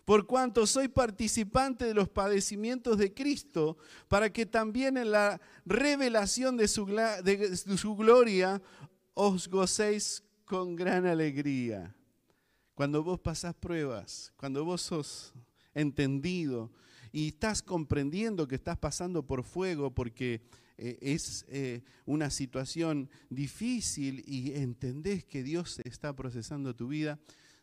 por 0.04 0.26
cuanto 0.26 0.66
soy 0.66 0.86
participante 0.86 1.84
de 1.84 1.94
los 1.94 2.08
padecimientos 2.08 2.96
de 2.96 3.12
Cristo, 3.12 3.76
para 4.06 4.32
que 4.32 4.46
también 4.46 4.96
en 4.96 5.10
la 5.10 5.40
revelación 5.64 6.56
de 6.56 6.68
su, 6.68 6.86
de 6.86 7.56
su 7.76 7.96
gloria 7.96 8.62
os 9.14 9.48
gocéis 9.48 10.22
con 10.44 10.76
gran 10.76 11.06
alegría. 11.06 11.92
Cuando 12.74 13.02
vos 13.02 13.18
pasás 13.18 13.54
pruebas, 13.54 14.32
cuando 14.36 14.64
vos 14.64 14.82
sos 14.82 15.34
entendido, 15.74 16.70
y 17.16 17.28
estás 17.28 17.62
comprendiendo 17.62 18.46
que 18.46 18.56
estás 18.56 18.76
pasando 18.76 19.26
por 19.26 19.42
fuego 19.42 19.90
porque 19.90 20.42
eh, 20.76 20.98
es 21.00 21.46
eh, 21.48 21.82
una 22.04 22.28
situación 22.28 23.08
difícil 23.30 24.22
y 24.26 24.52
entendés 24.52 25.24
que 25.24 25.42
Dios 25.42 25.80
está 25.84 26.14
procesando 26.14 26.76
tu 26.76 26.88
vida, 26.88 27.18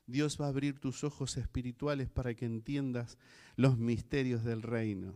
Dios 0.08 0.42
va 0.42 0.48
a 0.48 0.50
abrir 0.50 0.80
tus 0.80 1.04
ojos 1.04 1.38
espirituales 1.38 2.10
para 2.10 2.34
que 2.34 2.48
entiendas 2.48 3.20
los 3.56 3.78
misterios 3.78 4.44
del 4.44 4.64
reino. 4.64 5.14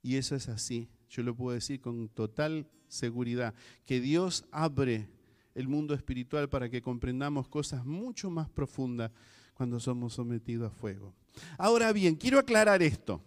Y 0.00 0.16
eso 0.16 0.36
es 0.36 0.48
así, 0.48 0.88
yo 1.10 1.22
lo 1.22 1.36
puedo 1.36 1.54
decir 1.54 1.82
con 1.82 2.08
total 2.08 2.66
seguridad, 2.88 3.52
que 3.84 4.00
Dios 4.00 4.46
abre 4.52 5.10
el 5.54 5.68
mundo 5.68 5.92
espiritual 5.92 6.48
para 6.48 6.70
que 6.70 6.80
comprendamos 6.80 7.46
cosas 7.48 7.84
mucho 7.84 8.30
más 8.30 8.48
profundas 8.48 9.10
cuando 9.52 9.78
somos 9.80 10.14
sometidos 10.14 10.72
a 10.72 10.74
fuego. 10.74 11.12
Ahora 11.58 11.92
bien, 11.92 12.14
quiero 12.14 12.38
aclarar 12.38 12.82
esto. 12.82 13.20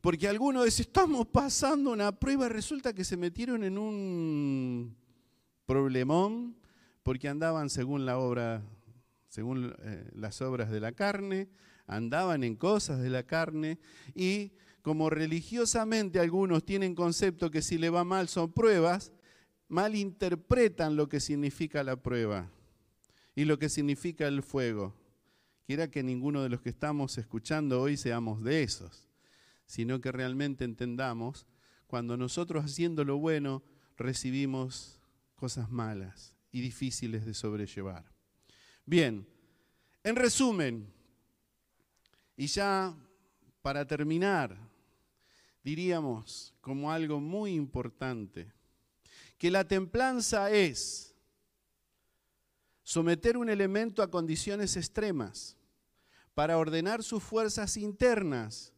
Porque 0.00 0.28
algunos 0.28 0.64
dicen, 0.64 0.86
estamos 0.86 1.26
pasando 1.26 1.90
una 1.92 2.12
prueba 2.12 2.48
resulta 2.48 2.92
que 2.92 3.04
se 3.04 3.16
metieron 3.16 3.64
en 3.64 3.78
un 3.78 4.96
problemón 5.66 6.56
porque 7.02 7.28
andaban 7.28 7.70
según 7.70 8.06
la 8.06 8.18
obra, 8.18 8.62
según 9.28 9.74
eh, 9.80 10.10
las 10.14 10.40
obras 10.40 10.70
de 10.70 10.80
la 10.80 10.92
carne, 10.92 11.48
andaban 11.86 12.44
en 12.44 12.54
cosas 12.54 13.00
de 13.00 13.10
la 13.10 13.22
carne 13.22 13.78
y 14.14 14.52
como 14.82 15.10
religiosamente 15.10 16.20
algunos 16.20 16.64
tienen 16.64 16.94
concepto 16.94 17.50
que 17.50 17.62
si 17.62 17.78
le 17.78 17.90
va 17.90 18.04
mal 18.04 18.28
son 18.28 18.52
pruebas, 18.52 19.12
malinterpretan 19.68 20.96
lo 20.96 21.08
que 21.08 21.20
significa 21.20 21.82
la 21.82 21.96
prueba 21.96 22.50
y 23.34 23.44
lo 23.44 23.58
que 23.58 23.68
significa 23.68 24.26
el 24.28 24.42
fuego. 24.42 24.94
Quiera 25.66 25.90
que 25.90 26.02
ninguno 26.02 26.42
de 26.42 26.48
los 26.48 26.60
que 26.60 26.70
estamos 26.70 27.18
escuchando 27.18 27.80
hoy 27.80 27.96
seamos 27.96 28.42
de 28.42 28.62
esos 28.62 29.07
sino 29.68 30.00
que 30.00 30.10
realmente 30.10 30.64
entendamos 30.64 31.46
cuando 31.86 32.16
nosotros 32.16 32.64
haciendo 32.64 33.04
lo 33.04 33.18
bueno 33.18 33.62
recibimos 33.96 34.98
cosas 35.36 35.70
malas 35.70 36.34
y 36.50 36.60
difíciles 36.60 37.24
de 37.26 37.34
sobrellevar. 37.34 38.10
Bien, 38.84 39.28
en 40.02 40.16
resumen, 40.16 40.90
y 42.34 42.46
ya 42.46 42.96
para 43.60 43.86
terminar, 43.86 44.56
diríamos 45.62 46.54
como 46.62 46.90
algo 46.90 47.20
muy 47.20 47.52
importante, 47.52 48.50
que 49.36 49.50
la 49.50 49.68
templanza 49.68 50.50
es 50.50 51.14
someter 52.82 53.36
un 53.36 53.50
elemento 53.50 54.02
a 54.02 54.10
condiciones 54.10 54.76
extremas 54.78 55.58
para 56.34 56.56
ordenar 56.56 57.02
sus 57.02 57.22
fuerzas 57.22 57.76
internas 57.76 58.72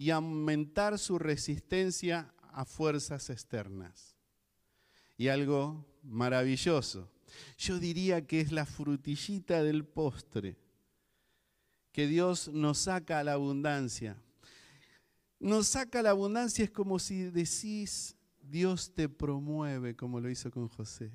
y 0.00 0.08
aumentar 0.08 0.98
su 0.98 1.18
resistencia 1.18 2.32
a 2.54 2.64
fuerzas 2.64 3.28
externas. 3.28 4.16
Y 5.18 5.28
algo 5.28 5.84
maravilloso, 6.02 7.12
yo 7.58 7.78
diría 7.78 8.26
que 8.26 8.40
es 8.40 8.50
la 8.50 8.64
frutillita 8.64 9.62
del 9.62 9.84
postre, 9.84 10.56
que 11.92 12.06
Dios 12.06 12.48
nos 12.48 12.78
saca 12.78 13.18
a 13.18 13.24
la 13.24 13.34
abundancia. 13.34 14.16
Nos 15.38 15.68
saca 15.68 15.98
a 15.98 16.02
la 16.04 16.10
abundancia 16.10 16.64
es 16.64 16.70
como 16.70 16.98
si 16.98 17.24
decís, 17.24 18.16
Dios 18.40 18.94
te 18.94 19.06
promueve, 19.06 19.96
como 19.96 20.18
lo 20.18 20.30
hizo 20.30 20.50
con 20.50 20.68
José. 20.68 21.12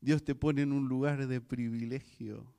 Dios 0.00 0.22
te 0.22 0.36
pone 0.36 0.62
en 0.62 0.70
un 0.70 0.88
lugar 0.88 1.26
de 1.26 1.40
privilegio 1.40 2.54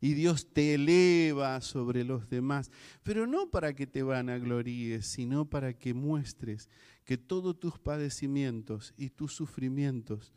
y 0.00 0.14
Dios 0.14 0.52
te 0.52 0.74
eleva 0.74 1.60
sobre 1.60 2.04
los 2.04 2.28
demás, 2.28 2.70
pero 3.02 3.26
no 3.26 3.50
para 3.50 3.74
que 3.74 3.86
te 3.86 4.02
vanagloríes, 4.02 5.06
sino 5.06 5.44
para 5.44 5.74
que 5.74 5.94
muestres 5.94 6.68
que 7.04 7.18
todos 7.18 7.58
tus 7.58 7.78
padecimientos 7.78 8.94
y 8.96 9.10
tus 9.10 9.34
sufrimientos 9.34 10.32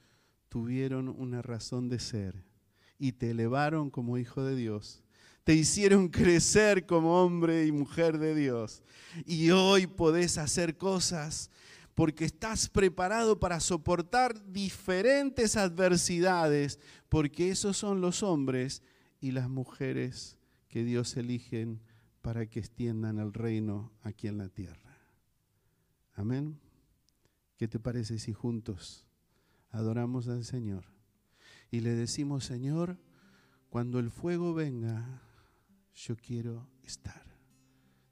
tuvieron 0.49 1.09
una 1.09 1.41
razón 1.41 1.89
de 1.89 1.99
ser 1.99 2.43
y 2.99 3.13
te 3.13 3.31
elevaron 3.31 3.89
como 3.89 4.17
hijo 4.17 4.43
de 4.43 4.55
Dios 4.55 5.03
te 5.43 5.53
hicieron 5.53 6.07
crecer 6.07 6.85
como 6.85 7.21
hombre 7.21 7.65
y 7.65 7.71
mujer 7.71 8.17
de 8.17 8.33
Dios. 8.33 8.81
Y 9.25 9.51
hoy 9.51 9.87
podés 9.87 10.37
hacer 10.37 10.77
cosas 10.77 11.49
porque 11.95 12.25
estás 12.25 12.69
preparado 12.69 13.39
para 13.39 13.59
soportar 13.59 14.51
diferentes 14.51 15.55
adversidades, 15.57 16.79
porque 17.09 17.49
esos 17.49 17.77
son 17.77 18.01
los 18.01 18.23
hombres 18.23 18.81
y 19.23 19.31
las 19.31 19.49
mujeres 19.49 20.37
que 20.67 20.83
Dios 20.83 21.15
eligen 21.15 21.79
para 22.21 22.45
que 22.45 22.59
extiendan 22.59 23.19
el 23.19 23.31
reino 23.31 23.93
aquí 24.01 24.27
en 24.27 24.37
la 24.37 24.49
tierra. 24.49 24.97
Amén. 26.13 26.59
¿Qué 27.55 27.69
te 27.69 27.79
parece 27.79 28.19
si 28.19 28.33
juntos 28.33 29.05
adoramos 29.69 30.27
al 30.27 30.43
Señor 30.43 30.83
y 31.71 31.79
le 31.79 31.91
decimos, 31.91 32.43
Señor, 32.43 32.97
cuando 33.69 33.97
el 33.99 34.11
fuego 34.11 34.53
venga, 34.53 35.21
yo 35.93 36.17
quiero 36.17 36.67
estar 36.83 37.23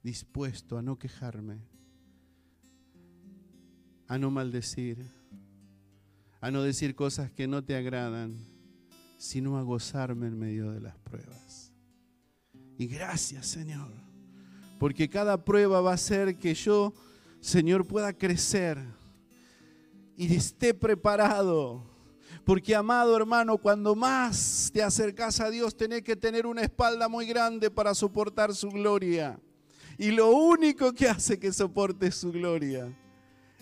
dispuesto 0.02 0.78
a 0.78 0.82
no 0.82 0.98
quejarme, 0.98 1.68
a 4.08 4.16
no 4.16 4.30
maldecir, 4.30 5.10
a 6.40 6.50
no 6.50 6.62
decir 6.62 6.94
cosas 6.94 7.30
que 7.30 7.46
no 7.46 7.62
te 7.62 7.76
agradan, 7.76 8.51
sino 9.22 9.56
a 9.56 9.62
gozarme 9.62 10.26
en 10.26 10.36
medio 10.36 10.72
de 10.72 10.80
las 10.80 10.98
pruebas. 10.98 11.72
Y 12.76 12.88
gracias, 12.88 13.46
Señor, 13.46 13.92
porque 14.80 15.08
cada 15.08 15.44
prueba 15.44 15.80
va 15.80 15.92
a 15.92 15.94
hacer 15.94 16.36
que 16.36 16.54
yo, 16.54 16.92
Señor, 17.40 17.86
pueda 17.86 18.12
crecer 18.12 18.78
y 20.16 20.34
esté 20.34 20.74
preparado 20.74 21.88
porque 22.44 22.74
amado 22.74 23.16
hermano, 23.16 23.58
cuando 23.58 23.94
más 23.94 24.70
te 24.74 24.82
acercas 24.82 25.38
a 25.38 25.50
Dios, 25.50 25.76
tenés 25.76 26.02
que 26.02 26.16
tener 26.16 26.44
una 26.44 26.62
espalda 26.62 27.08
muy 27.08 27.24
grande 27.24 27.70
para 27.70 27.94
soportar 27.94 28.52
su 28.52 28.70
gloria. 28.70 29.38
Y 29.98 30.10
lo 30.10 30.32
único 30.32 30.92
que 30.92 31.08
hace 31.08 31.38
que 31.38 31.52
soporte 31.52 32.10
su 32.10 32.32
gloria 32.32 32.92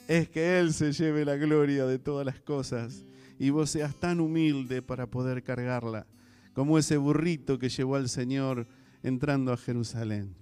es 0.09 0.31
que 0.31 0.59
Él 0.59 0.73
se 0.73 0.93
lleve 0.93 1.27
la 1.27 1.37
gloria 1.37 1.85
de 1.85 1.99
todas 1.99 2.25
las 2.25 2.41
cosas 2.41 3.05
y 3.41 3.49
vos 3.49 3.71
seas 3.71 3.97
tan 3.97 4.21
humilde 4.21 4.83
para 4.83 5.07
poder 5.07 5.43
cargarla, 5.43 6.07
como 6.53 6.77
ese 6.77 6.99
burrito 6.99 7.59
que 7.59 7.71
llevó 7.71 7.97
al 7.97 8.11
Señor 8.11 8.69
entrando 9.03 9.51
a 9.51 9.57
Jerusalén. 9.57 10.37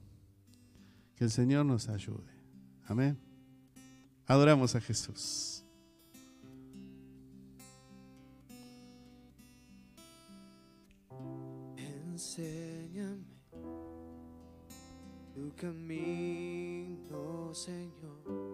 Que 1.14 1.22
el 1.22 1.30
Señor 1.30 1.64
nos 1.64 1.88
ayude. 1.88 2.32
Amén. 2.86 3.16
Adoramos 4.26 4.74
a 4.74 4.80
Jesús. 4.80 5.64
enséñame 12.18 13.22
tu 15.32 15.54
camino, 15.54 17.54
Señor, 17.54 18.47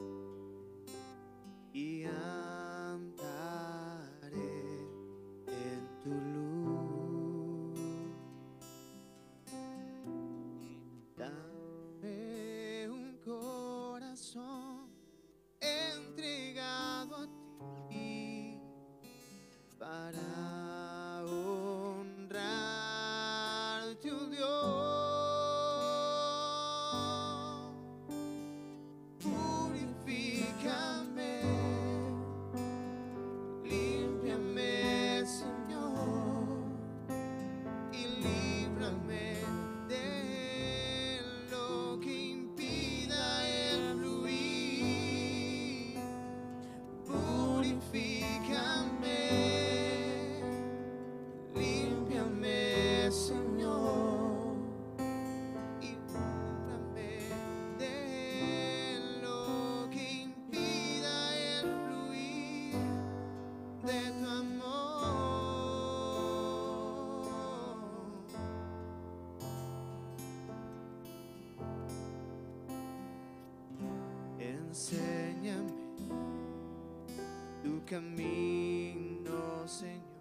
camino, 77.95 79.69
Señor, 79.69 80.14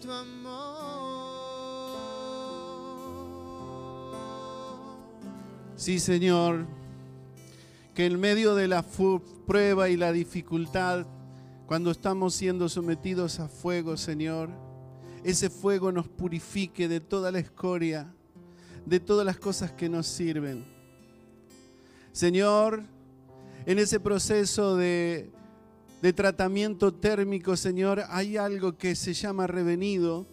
tu 0.00 0.10
amor. 0.10 0.56
Sí, 5.76 6.00
Señor, 6.00 6.66
que 7.94 8.06
en 8.06 8.18
medio 8.18 8.54
de 8.54 8.68
la 8.68 8.84
prueba 9.46 9.88
y 9.88 9.96
la 9.96 10.12
dificultad, 10.12 11.06
cuando 11.66 11.90
estamos 11.90 12.34
siendo 12.34 12.68
sometidos 12.68 13.40
a 13.40 13.48
fuego, 13.48 13.96
Señor, 13.96 14.50
ese 15.24 15.50
fuego 15.50 15.92
nos 15.92 16.08
purifique 16.08 16.88
de 16.88 17.00
toda 17.00 17.30
la 17.32 17.38
escoria, 17.38 18.12
de 18.84 19.00
todas 19.00 19.26
las 19.26 19.38
cosas 19.38 19.72
que 19.72 19.88
nos 19.88 20.06
sirven. 20.06 20.64
Señor, 22.12 22.84
en 23.66 23.78
ese 23.78 24.00
proceso 24.00 24.76
de 24.76 25.30
de 26.02 26.12
tratamiento 26.12 26.92
térmico, 26.92 27.56
Señor, 27.56 28.02
hay 28.08 28.36
algo 28.36 28.76
que 28.76 28.94
se 28.94 29.14
llama 29.14 29.46
revenido 29.46 30.26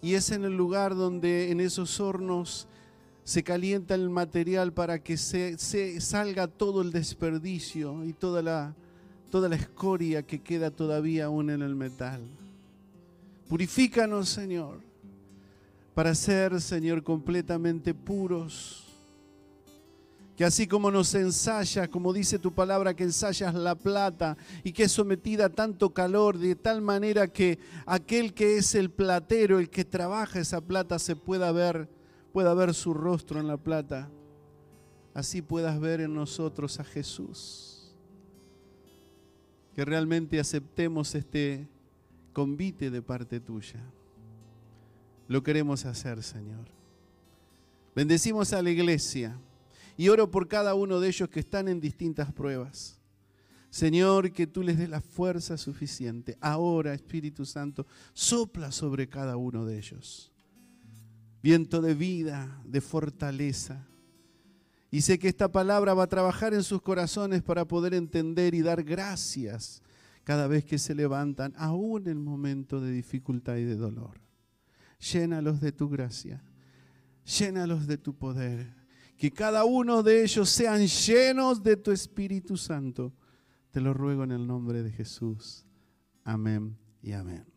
y 0.00 0.14
es 0.14 0.30
en 0.30 0.44
el 0.44 0.56
lugar 0.56 0.94
donde 0.94 1.50
en 1.50 1.60
esos 1.60 2.00
hornos 2.00 2.68
se 3.24 3.42
calienta 3.42 3.94
el 3.94 4.10
material 4.10 4.72
para 4.72 5.02
que 5.02 5.16
se, 5.16 5.58
salga 6.00 6.46
todo 6.46 6.82
el 6.82 6.92
desperdicio 6.92 8.04
y 8.04 8.12
toda 8.12 8.42
la 8.42 8.74
toda 9.30 9.48
la 9.48 9.56
escoria 9.56 10.22
que 10.22 10.42
queda 10.42 10.70
todavía 10.70 11.24
aún 11.24 11.50
en 11.50 11.60
el 11.60 11.74
metal. 11.74 12.20
Purifícanos, 13.48 14.28
Señor, 14.28 14.78
para 15.92 16.14
ser, 16.14 16.60
Señor, 16.60 17.02
completamente 17.02 17.94
puros. 17.94 18.83
Que 20.36 20.44
así 20.44 20.66
como 20.66 20.90
nos 20.90 21.14
ensayas, 21.14 21.88
como 21.88 22.12
dice 22.12 22.40
tu 22.40 22.52
palabra, 22.52 22.94
que 22.94 23.04
ensayas 23.04 23.54
la 23.54 23.76
plata 23.76 24.36
y 24.64 24.72
que 24.72 24.84
es 24.84 24.92
sometida 24.92 25.46
a 25.46 25.48
tanto 25.48 25.94
calor, 25.94 26.38
de 26.38 26.56
tal 26.56 26.82
manera 26.82 27.28
que 27.28 27.58
aquel 27.86 28.34
que 28.34 28.56
es 28.56 28.74
el 28.74 28.90
platero, 28.90 29.60
el 29.60 29.70
que 29.70 29.84
trabaja 29.84 30.40
esa 30.40 30.60
plata, 30.60 30.98
se 30.98 31.14
pueda 31.14 31.52
ver, 31.52 31.88
pueda 32.32 32.52
ver 32.52 32.74
su 32.74 32.94
rostro 32.94 33.38
en 33.38 33.46
la 33.46 33.56
plata. 33.56 34.10
Así 35.14 35.40
puedas 35.40 35.78
ver 35.78 36.00
en 36.00 36.12
nosotros 36.12 36.80
a 36.80 36.84
Jesús. 36.84 37.94
Que 39.72 39.84
realmente 39.84 40.40
aceptemos 40.40 41.14
este 41.14 41.68
convite 42.32 42.90
de 42.90 43.02
parte 43.02 43.38
tuya. 43.38 43.80
Lo 45.28 45.44
queremos 45.44 45.84
hacer, 45.84 46.22
Señor. 46.24 46.66
Bendecimos 47.94 48.52
a 48.52 48.60
la 48.60 48.70
iglesia 48.70 49.38
y 49.96 50.08
oro 50.08 50.30
por 50.30 50.48
cada 50.48 50.74
uno 50.74 51.00
de 51.00 51.08
ellos 51.08 51.28
que 51.28 51.40
están 51.40 51.68
en 51.68 51.80
distintas 51.80 52.32
pruebas. 52.32 52.98
Señor, 53.70 54.30
que 54.32 54.46
tú 54.46 54.62
les 54.62 54.78
des 54.78 54.88
la 54.88 55.00
fuerza 55.00 55.56
suficiente. 55.56 56.38
Ahora, 56.40 56.94
Espíritu 56.94 57.44
Santo, 57.44 57.86
sopla 58.12 58.70
sobre 58.70 59.08
cada 59.08 59.36
uno 59.36 59.64
de 59.66 59.78
ellos. 59.78 60.32
Viento 61.42 61.82
de 61.82 61.94
vida, 61.94 62.62
de 62.64 62.80
fortaleza. 62.80 63.84
Y 64.92 65.00
sé 65.00 65.18
que 65.18 65.26
esta 65.26 65.50
palabra 65.50 65.92
va 65.92 66.04
a 66.04 66.08
trabajar 66.08 66.54
en 66.54 66.62
sus 66.62 66.82
corazones 66.82 67.42
para 67.42 67.64
poder 67.64 67.94
entender 67.94 68.54
y 68.54 68.62
dar 68.62 68.84
gracias 68.84 69.82
cada 70.22 70.46
vez 70.46 70.64
que 70.64 70.78
se 70.78 70.94
levantan, 70.94 71.52
aún 71.56 72.06
en 72.06 72.22
momento 72.22 72.80
de 72.80 72.92
dificultad 72.92 73.56
y 73.56 73.64
de 73.64 73.74
dolor. 73.74 74.20
Llénalos 75.12 75.60
de 75.60 75.72
tu 75.72 75.88
gracia, 75.88 76.44
llénalos 77.24 77.88
de 77.88 77.98
tu 77.98 78.14
poder, 78.14 78.72
que 79.16 79.30
cada 79.30 79.64
uno 79.64 80.02
de 80.02 80.22
ellos 80.22 80.48
sean 80.48 80.86
llenos 80.86 81.62
de 81.62 81.76
tu 81.76 81.90
Espíritu 81.90 82.56
Santo. 82.56 83.12
Te 83.70 83.80
lo 83.80 83.94
ruego 83.94 84.24
en 84.24 84.32
el 84.32 84.46
nombre 84.46 84.82
de 84.82 84.92
Jesús. 84.92 85.64
Amén 86.24 86.76
y 87.02 87.12
amén. 87.12 87.53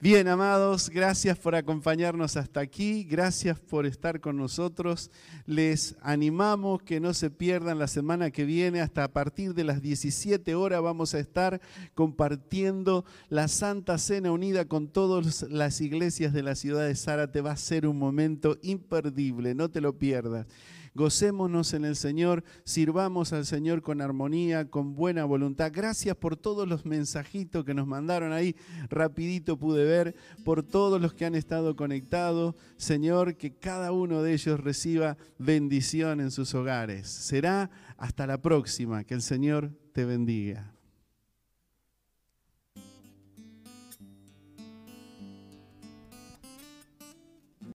Bien, 0.00 0.28
amados, 0.28 0.90
gracias 0.90 1.36
por 1.38 1.56
acompañarnos 1.56 2.36
hasta 2.36 2.60
aquí, 2.60 3.02
gracias 3.02 3.58
por 3.58 3.84
estar 3.84 4.20
con 4.20 4.36
nosotros. 4.36 5.10
Les 5.44 5.96
animamos 6.02 6.80
que 6.82 7.00
no 7.00 7.12
se 7.14 7.30
pierdan 7.30 7.80
la 7.80 7.88
semana 7.88 8.30
que 8.30 8.44
viene, 8.44 8.80
hasta 8.80 9.02
a 9.02 9.08
partir 9.08 9.54
de 9.54 9.64
las 9.64 9.82
17 9.82 10.54
horas 10.54 10.82
vamos 10.82 11.14
a 11.14 11.18
estar 11.18 11.60
compartiendo 11.96 13.04
la 13.28 13.48
Santa 13.48 13.98
Cena 13.98 14.30
unida 14.30 14.66
con 14.66 14.86
todas 14.86 15.42
las 15.50 15.80
iglesias 15.80 16.32
de 16.32 16.44
la 16.44 16.54
ciudad 16.54 16.86
de 16.86 16.94
Zárate. 16.94 17.40
Va 17.40 17.50
a 17.50 17.56
ser 17.56 17.84
un 17.84 17.98
momento 17.98 18.56
imperdible, 18.62 19.56
no 19.56 19.68
te 19.68 19.80
lo 19.80 19.98
pierdas. 19.98 20.46
Gocémonos 20.94 21.74
en 21.74 21.84
el 21.84 21.96
Señor, 21.96 22.44
sirvamos 22.64 23.32
al 23.32 23.46
Señor 23.46 23.82
con 23.82 24.00
armonía, 24.00 24.68
con 24.70 24.94
buena 24.94 25.24
voluntad. 25.24 25.70
Gracias 25.74 26.16
por 26.16 26.36
todos 26.36 26.68
los 26.68 26.86
mensajitos 26.86 27.64
que 27.64 27.74
nos 27.74 27.86
mandaron 27.86 28.32
ahí, 28.32 28.56
rapidito 28.88 29.58
pude 29.58 29.84
ver, 29.84 30.14
por 30.44 30.62
todos 30.62 31.00
los 31.00 31.14
que 31.14 31.24
han 31.24 31.34
estado 31.34 31.76
conectados. 31.76 32.54
Señor, 32.76 33.36
que 33.36 33.54
cada 33.54 33.92
uno 33.92 34.22
de 34.22 34.32
ellos 34.32 34.60
reciba 34.60 35.16
bendición 35.38 36.20
en 36.20 36.30
sus 36.30 36.54
hogares. 36.54 37.08
Será 37.08 37.70
hasta 37.96 38.26
la 38.26 38.40
próxima, 38.40 39.04
que 39.04 39.14
el 39.14 39.22
Señor 39.22 39.72
te 39.92 40.04
bendiga. 40.04 40.77